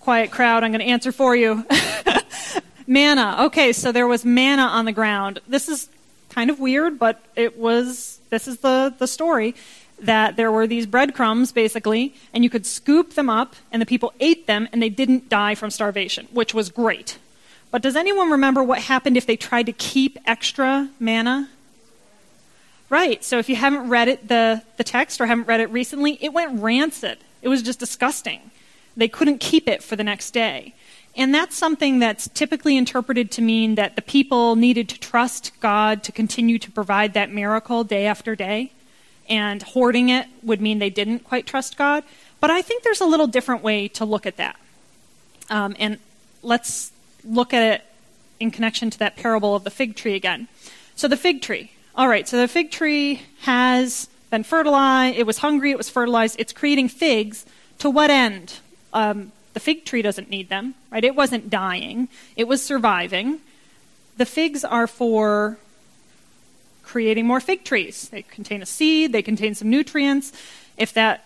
Quiet 0.00 0.30
crowd, 0.30 0.64
I'm 0.64 0.70
going 0.70 0.80
to 0.80 0.86
answer 0.86 1.12
for 1.12 1.36
you. 1.36 1.66
manna. 2.86 3.44
Okay, 3.46 3.72
so 3.72 3.92
there 3.92 4.06
was 4.06 4.24
manna 4.24 4.62
on 4.62 4.84
the 4.84 4.92
ground. 4.92 5.40
This 5.48 5.68
is 5.68 5.88
kind 6.36 6.50
of 6.50 6.60
weird, 6.60 6.98
but 6.98 7.24
it 7.34 7.58
was, 7.58 8.20
this 8.28 8.46
is 8.46 8.58
the, 8.58 8.94
the 8.98 9.06
story 9.06 9.54
that 9.98 10.36
there 10.36 10.52
were 10.52 10.66
these 10.66 10.84
breadcrumbs, 10.84 11.50
basically, 11.50 12.14
and 12.34 12.44
you 12.44 12.50
could 12.50 12.66
scoop 12.66 13.14
them 13.14 13.30
up, 13.30 13.56
and 13.72 13.80
the 13.80 13.86
people 13.86 14.12
ate 14.20 14.46
them, 14.46 14.68
and 14.70 14.82
they 14.82 14.90
didn't 14.90 15.30
die 15.30 15.54
from 15.54 15.70
starvation, 15.70 16.28
which 16.32 16.52
was 16.52 16.68
great. 16.68 17.16
But 17.70 17.80
does 17.80 17.96
anyone 17.96 18.30
remember 18.30 18.62
what 18.62 18.80
happened 18.82 19.16
if 19.16 19.24
they 19.24 19.36
tried 19.36 19.64
to 19.64 19.72
keep 19.72 20.18
extra 20.26 20.90
manna? 21.00 21.48
Right. 22.90 23.24
So 23.24 23.38
if 23.38 23.48
you 23.48 23.56
haven't 23.56 23.88
read 23.88 24.08
it, 24.08 24.28
the, 24.28 24.62
the 24.76 24.84
text, 24.84 25.22
or 25.22 25.26
haven't 25.26 25.48
read 25.48 25.60
it 25.60 25.70
recently, 25.70 26.18
it 26.20 26.34
went 26.34 26.60
rancid. 26.60 27.16
It 27.40 27.48
was 27.48 27.62
just 27.62 27.78
disgusting. 27.78 28.50
They 28.94 29.08
couldn't 29.08 29.38
keep 29.38 29.66
it 29.68 29.82
for 29.82 29.96
the 29.96 30.04
next 30.04 30.32
day. 30.32 30.74
And 31.16 31.34
that's 31.34 31.56
something 31.56 31.98
that's 31.98 32.28
typically 32.28 32.76
interpreted 32.76 33.30
to 33.32 33.42
mean 33.42 33.74
that 33.76 33.96
the 33.96 34.02
people 34.02 34.54
needed 34.54 34.88
to 34.90 35.00
trust 35.00 35.52
God 35.60 36.02
to 36.04 36.12
continue 36.12 36.58
to 36.58 36.70
provide 36.70 37.14
that 37.14 37.32
miracle 37.32 37.84
day 37.84 38.06
after 38.06 38.36
day. 38.36 38.72
And 39.28 39.62
hoarding 39.62 40.10
it 40.10 40.26
would 40.42 40.60
mean 40.60 40.78
they 40.78 40.90
didn't 40.90 41.20
quite 41.20 41.46
trust 41.46 41.78
God. 41.78 42.04
But 42.38 42.50
I 42.50 42.60
think 42.60 42.82
there's 42.82 43.00
a 43.00 43.06
little 43.06 43.26
different 43.26 43.62
way 43.62 43.88
to 43.88 44.04
look 44.04 44.26
at 44.26 44.36
that. 44.36 44.56
Um, 45.48 45.74
and 45.78 45.98
let's 46.42 46.92
look 47.24 47.54
at 47.54 47.62
it 47.62 47.84
in 48.38 48.50
connection 48.50 48.90
to 48.90 48.98
that 48.98 49.16
parable 49.16 49.56
of 49.56 49.64
the 49.64 49.70
fig 49.70 49.96
tree 49.96 50.14
again. 50.14 50.48
So 50.96 51.08
the 51.08 51.16
fig 51.16 51.40
tree. 51.40 51.72
All 51.94 52.08
right, 52.08 52.28
so 52.28 52.36
the 52.36 52.46
fig 52.46 52.70
tree 52.70 53.22
has 53.40 54.08
been 54.30 54.44
fertilized. 54.44 55.16
It 55.16 55.26
was 55.26 55.38
hungry. 55.38 55.70
It 55.70 55.78
was 55.78 55.88
fertilized. 55.88 56.36
It's 56.38 56.52
creating 56.52 56.90
figs. 56.90 57.46
To 57.78 57.90
what 57.90 58.10
end? 58.10 58.58
Um, 58.92 59.32
the 59.56 59.60
fig 59.60 59.86
tree 59.86 60.02
doesn't 60.02 60.28
need 60.28 60.50
them, 60.50 60.74
right? 60.90 61.02
It 61.02 61.16
wasn't 61.16 61.48
dying. 61.48 62.08
It 62.36 62.46
was 62.46 62.62
surviving. 62.62 63.40
The 64.18 64.26
figs 64.26 64.66
are 64.66 64.86
for 64.86 65.56
creating 66.82 67.26
more 67.26 67.40
fig 67.40 67.64
trees. 67.64 68.10
They 68.10 68.20
contain 68.20 68.60
a 68.60 68.66
seed. 68.66 69.12
They 69.12 69.22
contain 69.22 69.54
some 69.54 69.70
nutrients. 69.70 70.34
If 70.76 70.92
that 70.92 71.24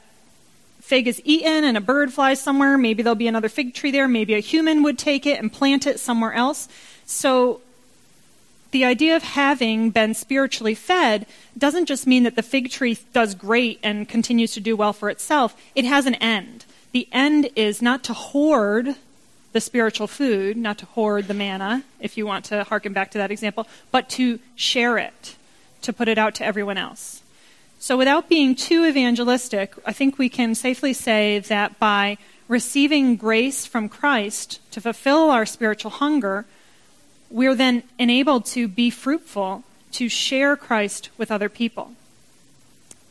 fig 0.80 1.08
is 1.08 1.20
eaten 1.24 1.64
and 1.64 1.76
a 1.76 1.80
bird 1.80 2.12
flies 2.12 2.40
somewhere, 2.40 2.78
maybe 2.78 3.02
there'll 3.02 3.16
be 3.16 3.26
another 3.26 3.48
fig 3.48 3.74
tree 3.74 3.90
there. 3.90 4.06
Maybe 4.06 4.34
a 4.34 4.38
human 4.38 4.84
would 4.84 4.96
take 4.96 5.26
it 5.26 5.40
and 5.40 5.52
plant 5.52 5.84
it 5.84 5.98
somewhere 5.98 6.32
else. 6.32 6.68
So 7.06 7.60
the 8.70 8.84
idea 8.84 9.16
of 9.16 9.24
having 9.24 9.90
been 9.90 10.14
spiritually 10.14 10.76
fed 10.76 11.26
doesn't 11.58 11.86
just 11.86 12.06
mean 12.06 12.22
that 12.22 12.36
the 12.36 12.44
fig 12.44 12.70
tree 12.70 12.96
does 13.12 13.34
great 13.34 13.80
and 13.82 14.08
continues 14.08 14.52
to 14.52 14.60
do 14.60 14.76
well 14.76 14.92
for 14.92 15.10
itself, 15.10 15.56
it 15.74 15.84
has 15.84 16.06
an 16.06 16.14
end. 16.14 16.64
The 16.92 17.08
end 17.12 17.50
is 17.54 17.80
not 17.80 18.02
to 18.04 18.12
hoard 18.12 18.96
the 19.52 19.60
spiritual 19.60 20.06
food, 20.06 20.56
not 20.56 20.78
to 20.78 20.86
hoard 20.86 21.28
the 21.28 21.34
manna, 21.34 21.82
if 22.00 22.16
you 22.16 22.26
want 22.26 22.44
to 22.46 22.64
harken 22.64 22.92
back 22.92 23.10
to 23.12 23.18
that 23.18 23.30
example, 23.30 23.66
but 23.90 24.08
to 24.10 24.38
share 24.54 24.98
it, 24.98 25.36
to 25.82 25.92
put 25.92 26.08
it 26.08 26.18
out 26.18 26.34
to 26.36 26.44
everyone 26.44 26.78
else. 26.78 27.22
So, 27.78 27.96
without 27.96 28.28
being 28.28 28.54
too 28.54 28.84
evangelistic, 28.84 29.74
I 29.86 29.92
think 29.92 30.18
we 30.18 30.28
can 30.28 30.54
safely 30.54 30.92
say 30.92 31.38
that 31.38 31.78
by 31.78 32.18
receiving 32.46 33.16
grace 33.16 33.64
from 33.64 33.88
Christ 33.88 34.60
to 34.72 34.80
fulfill 34.80 35.30
our 35.30 35.46
spiritual 35.46 35.92
hunger, 35.92 36.44
we're 37.30 37.54
then 37.54 37.84
enabled 37.98 38.44
to 38.46 38.68
be 38.68 38.90
fruitful, 38.90 39.64
to 39.92 40.08
share 40.08 40.56
Christ 40.56 41.10
with 41.16 41.30
other 41.30 41.48
people. 41.48 41.92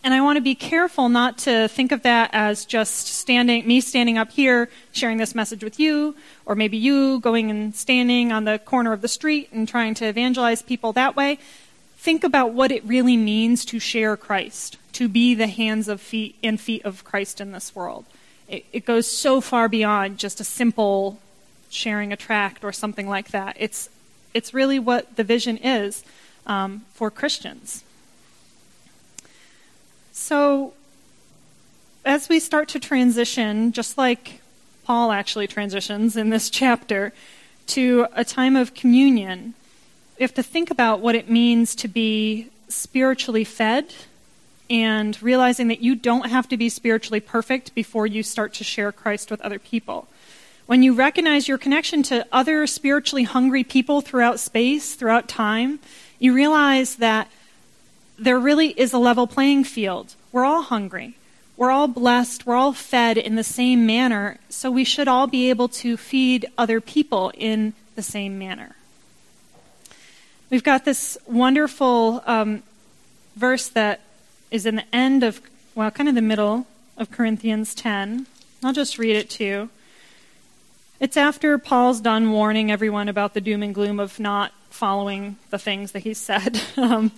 And 0.02 0.14
I 0.14 0.22
want 0.22 0.38
to 0.38 0.42
be 0.42 0.56
careful 0.56 1.10
not 1.10 1.38
to 1.40 1.68
think 1.68 1.92
of 1.92 2.04
that 2.04 2.30
as 2.32 2.64
just 2.64 3.08
standing, 3.08 3.68
me 3.68 3.82
standing 3.82 4.18
up 4.18 4.32
here 4.32 4.70
sharing 4.94 5.18
this 5.18 5.36
message 5.36 5.62
with 5.62 5.78
you, 5.78 6.16
or 6.46 6.56
maybe 6.56 6.78
you 6.78 7.20
going 7.20 7.50
and 7.52 7.76
standing 7.76 8.32
on 8.32 8.46
the 8.46 8.60
corner 8.60 8.94
of 8.94 9.02
the 9.02 9.10
street 9.10 9.50
and 9.52 9.68
trying 9.68 9.94
to 9.96 10.06
evangelize 10.06 10.62
people 10.62 10.94
that 10.94 11.18
way. 11.18 11.38
Think 11.98 12.24
about 12.24 12.54
what 12.54 12.72
it 12.72 12.84
really 12.86 13.18
means 13.18 13.66
to 13.66 13.80
share 13.80 14.16
Christ, 14.16 14.78
to 14.94 15.10
be 15.10 15.36
the 15.36 15.48
hands 15.48 15.90
of 15.90 16.00
feet 16.00 16.36
and 16.42 16.60
feet 16.60 16.86
of 16.86 17.04
Christ 17.04 17.42
in 17.42 17.52
this 17.52 17.76
world. 17.76 18.06
It, 18.48 18.66
it 18.72 18.86
goes 18.86 19.06
so 19.06 19.42
far 19.42 19.68
beyond 19.68 20.18
just 20.18 20.40
a 20.40 20.46
simple 20.46 21.20
sharing 21.70 22.14
a 22.14 22.16
tract 22.16 22.64
or 22.64 22.72
something 22.72 23.08
like 23.08 23.32
that. 23.32 23.58
It's 23.60 23.90
it's 24.34 24.54
really 24.54 24.80
what 24.80 25.18
the 25.18 25.24
vision 25.24 25.58
is 25.58 26.06
um, 26.48 26.86
for 26.94 27.12
Christians. 27.12 27.84
So, 30.22 30.74
as 32.04 32.28
we 32.28 32.42
start 32.42 32.68
to 32.70 32.80
transition, 32.80 33.72
just 33.72 33.98
like 33.98 34.42
Paul 34.84 35.14
actually 35.14 35.48
transitions 35.48 36.18
in 36.18 36.30
this 36.30 36.50
chapter, 36.62 37.14
to 37.68 38.06
a 38.14 38.26
time 38.26 38.58
of 38.58 38.74
communion, 38.74 39.54
we 40.20 40.24
have 40.24 40.34
to 40.34 40.44
think 40.44 40.70
about 40.70 41.00
what 41.00 41.16
it 41.16 41.30
means 41.30 41.74
to 41.76 41.88
be 41.88 42.50
spiritually 42.68 43.46
fed 43.46 43.94
and 44.70 45.20
realizing 45.24 45.70
that 45.70 45.80
you 45.80 45.96
don't 45.96 46.30
have 46.30 46.50
to 46.50 46.58
be 46.58 46.68
spiritually 46.68 47.22
perfect 47.22 47.74
before 47.74 48.06
you 48.06 48.22
start 48.22 48.54
to 48.56 48.64
share 48.66 48.92
Christ 48.92 49.32
with 49.32 49.40
other 49.40 49.58
people. 49.58 50.10
When 50.66 50.84
you 50.84 50.94
recognize 50.94 51.48
your 51.48 51.58
connection 51.58 52.04
to 52.04 52.28
other 52.30 52.68
spiritually 52.68 53.24
hungry 53.24 53.64
people 53.64 54.02
throughout 54.02 54.42
space, 54.42 54.96
throughout 54.96 55.30
time, 55.30 55.80
you 56.20 56.34
realize 56.34 56.96
that 56.98 57.32
there 58.20 58.40
really 58.40 58.70
is 58.70 58.94
a 58.94 58.98
level 58.98 59.28
playing 59.28 59.64
field. 59.64 60.16
We're 60.32 60.46
all 60.46 60.62
hungry. 60.62 61.16
We're 61.58 61.72
all 61.72 61.88
blessed. 61.88 62.46
We're 62.46 62.56
all 62.56 62.74
fed 62.74 63.18
in 63.18 63.36
the 63.36 63.44
same 63.44 63.86
manner. 63.86 64.38
So 64.50 64.72
we 64.72 64.84
should 64.84 65.08
all 65.08 65.28
be 65.28 65.50
able 65.50 65.68
to 65.70 65.98
feed 65.98 66.46
other 66.58 66.80
people 66.80 67.32
in 67.36 67.74
the 67.96 68.02
same 68.02 68.40
manner. 68.40 68.76
We've 70.50 70.64
got 70.64 70.86
this 70.86 71.18
wonderful 71.28 72.24
um, 72.26 72.64
verse 73.36 73.68
that 73.70 74.02
is 74.52 74.66
in 74.66 74.78
the 74.78 74.96
end 74.96 75.24
of, 75.24 75.42
well, 75.76 75.92
kind 75.92 76.10
of 76.10 76.16
the 76.16 76.22
middle 76.22 76.66
of 76.98 77.12
Corinthians 77.12 77.76
10. 77.76 78.26
I'll 78.64 78.74
just 78.74 78.98
read 78.98 79.16
it 79.16 79.30
to 79.32 79.44
you. 79.44 79.70
It's 81.00 81.16
after 81.16 81.58
Paul's 81.58 82.02
done 82.02 82.32
warning 82.32 82.72
everyone 82.72 83.08
about 83.08 83.34
the 83.34 83.42
doom 83.42 83.64
and 83.64 83.74
gloom 83.74 84.00
of 84.00 84.20
not 84.20 84.54
following 84.70 85.38
the 85.50 85.60
things 85.60 85.92
that 85.94 86.04
he 86.04 86.14
said. 86.14 86.62
Um, 86.78 87.12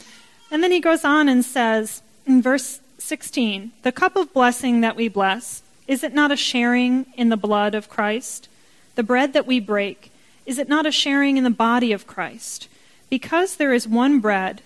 and 0.52 0.62
then 0.62 0.72
he 0.72 0.80
goes 0.80 1.04
on 1.06 1.30
and 1.30 1.44
says 1.44 2.02
in 2.26 2.42
verse 2.42 2.82
16, 3.00 3.72
The 3.82 3.92
cup 3.92 4.16
of 4.16 4.34
blessing 4.34 4.82
that 4.82 4.96
we 4.96 5.08
bless, 5.08 5.64
is 5.88 6.04
it 6.04 6.14
not 6.14 6.32
a 6.32 6.38
sharing 6.38 7.06
in 7.16 7.30
the 7.30 7.38
blood 7.38 7.74
of 7.74 7.90
Christ? 7.90 8.48
The 8.96 9.04
bread 9.04 9.34
that 9.34 9.48
we 9.48 9.60
break, 9.60 10.12
is 10.46 10.60
it 10.60 10.70
not 10.70 10.86
a 10.86 10.92
sharing 10.92 11.38
in 11.38 11.44
the 11.44 11.50
body 11.50 11.92
of 11.92 12.06
Christ? 12.06 12.68
Because 13.10 13.56
there 13.56 13.74
is 13.74 13.88
one 13.88 14.20
bread, 14.20 14.62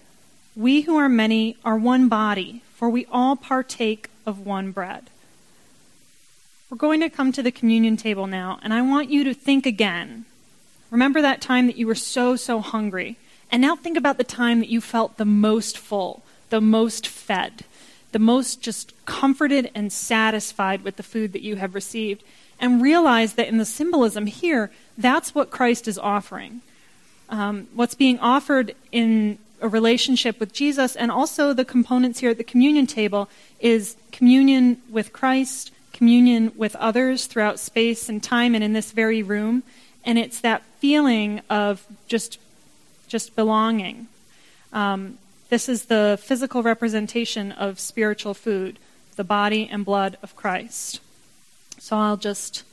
we 0.56 0.82
who 0.82 0.98
are 0.98 1.10
many 1.10 1.58
are 1.64 1.78
one 1.78 2.10
body, 2.10 2.62
for 2.74 2.90
we 2.90 3.06
all 3.12 3.36
partake 3.36 4.10
of 4.26 4.46
one 4.46 4.72
bread. 4.72 5.10
We're 6.70 6.78
going 6.78 7.02
to 7.02 7.10
come 7.10 7.32
to 7.32 7.44
the 7.44 7.52
communion 7.52 7.96
table 7.96 8.28
now, 8.28 8.60
and 8.64 8.74
I 8.74 8.82
want 8.82 9.10
you 9.10 9.24
to 9.24 9.34
think 9.34 9.66
again. 9.66 10.26
Remember 10.90 11.22
that 11.22 11.42
time 11.42 11.68
that 11.68 11.78
you 11.78 11.88
were 11.88 11.96
so, 11.96 12.36
so 12.36 12.60
hungry. 12.60 13.18
And 13.52 13.62
now 13.62 13.76
think 13.76 13.98
about 13.98 14.18
the 14.18 14.24
time 14.24 14.60
that 14.60 14.70
you 14.70 14.82
felt 14.82 15.18
the 15.18 15.26
most 15.26 15.78
full, 15.78 16.24
the 16.50 16.62
most 16.62 17.08
fed, 17.08 17.64
the 18.12 18.20
most 18.20 18.62
just 18.62 18.94
comforted 19.06 19.72
and 19.76 19.92
satisfied 19.92 20.84
with 20.84 20.96
the 20.96 21.04
food 21.04 21.34
that 21.34 21.42
you 21.42 21.56
have 21.58 21.76
received. 21.76 22.24
And 22.58 22.82
realize 22.82 23.34
that 23.34 23.50
in 23.50 23.58
the 23.58 23.66
symbolism 23.66 24.28
here, 24.28 24.72
that's 24.98 25.36
what 25.36 25.52
Christ 25.52 25.90
is 25.90 26.00
offering. 26.00 26.62
Um, 27.28 27.68
what's 27.74 27.96
being 27.96 28.18
offered 28.20 28.76
in 28.94 29.40
a 29.62 29.68
relationship 29.68 30.40
with 30.40 30.54
Jesus, 30.54 30.96
and 30.96 31.12
also 31.12 31.52
the 31.52 31.66
components 31.66 32.20
here 32.20 32.30
at 32.30 32.38
the 32.38 32.44
communion 32.46 32.88
table, 32.88 33.30
is 33.60 33.98
communion 34.14 34.82
with 34.90 35.12
Christ, 35.12 35.72
communion 35.92 36.54
with 36.56 36.76
others 36.78 37.26
throughout 37.26 37.60
space 37.60 38.08
and 38.08 38.24
time 38.24 38.56
and 38.56 38.64
in 38.64 38.74
this 38.74 38.92
very 38.92 39.22
room. 39.22 39.64
And 40.06 40.18
it's 40.18 40.40
that 40.42 40.64
feeling 40.80 41.42
of 41.50 41.86
just, 42.08 42.38
just 43.16 43.34
belonging. 43.34 44.08
Um, 44.74 45.18
this 45.48 45.70
is 45.70 45.86
the 45.86 46.20
physical 46.22 46.62
representation 46.62 47.54
of 47.54 47.80
spiritual 47.80 48.34
food, 48.34 48.78
the 49.16 49.24
body 49.24 49.70
and 49.72 49.86
blood 49.86 50.18
of 50.22 50.36
Christ. 50.36 51.00
So 51.80 51.96
I'll 51.96 52.18
just 52.18 52.66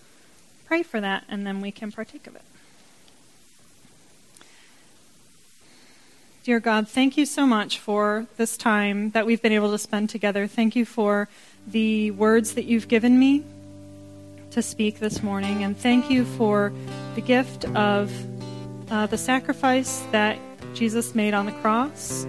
pray 0.67 0.83
for 0.83 1.01
that 1.01 1.23
and 1.29 1.47
then 1.47 1.61
we 1.61 1.71
can 1.71 1.93
partake 1.93 2.27
of 2.27 2.35
it. 2.35 2.43
Dear 6.43 6.59
God, 6.59 6.89
thank 6.89 7.17
you 7.17 7.25
so 7.25 7.47
much 7.47 7.79
for 7.79 8.27
this 8.37 8.57
time 8.57 9.13
that 9.13 9.27
we've 9.27 9.41
been 9.41 9.53
able 9.53 9.71
to 9.71 9.79
spend 9.79 10.11
together. 10.11 10.49
Thank 10.49 10.75
you 10.75 10.85
for 10.85 11.29
the 11.69 12.11
words 12.11 12.55
that 12.55 12.65
you've 12.65 12.89
given 12.89 13.17
me 13.17 13.45
to 14.51 14.61
speak 14.61 14.99
this 14.99 15.23
morning. 15.23 15.63
And 15.63 15.79
thank 15.79 16.11
you 16.11 16.25
for 16.25 16.73
the 17.15 17.21
gift 17.21 17.65
of 17.77 18.11
uh, 18.93 19.07
the 19.07 19.17
sacrifice 19.17 20.05
that 20.13 20.39
Jesus 20.75 21.15
made 21.15 21.33
on 21.33 21.47
the 21.47 21.53
cross, 21.53 22.25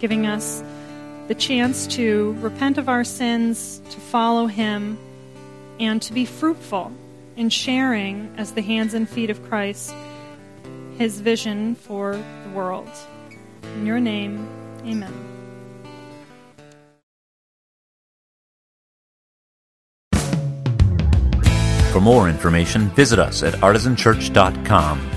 giving 0.00 0.26
us 0.26 0.62
the 1.28 1.36
chance 1.36 1.86
to 1.86 2.36
repent 2.40 2.78
of 2.78 2.88
our 2.88 3.04
sins, 3.04 3.80
to 3.90 4.00
follow 4.00 4.46
Him, 4.46 4.98
and 5.78 6.02
to 6.02 6.12
be 6.12 6.24
fruitful 6.24 6.90
in 7.36 7.48
sharing 7.48 8.34
as 8.36 8.52
the 8.52 8.62
hands 8.62 8.92
and 8.92 9.08
feet 9.08 9.30
of 9.30 9.42
Christ 9.48 9.94
His 10.98 11.20
vision 11.20 11.76
for 11.76 12.12
the 12.42 12.50
world. 12.52 12.90
In 13.76 13.86
your 13.86 14.00
name, 14.00 14.48
amen. 14.84 15.12
For 21.92 22.00
more 22.00 22.28
information, 22.28 22.88
visit 22.90 23.20
us 23.20 23.44
at 23.44 23.54
artisanchurch.com 23.54 25.12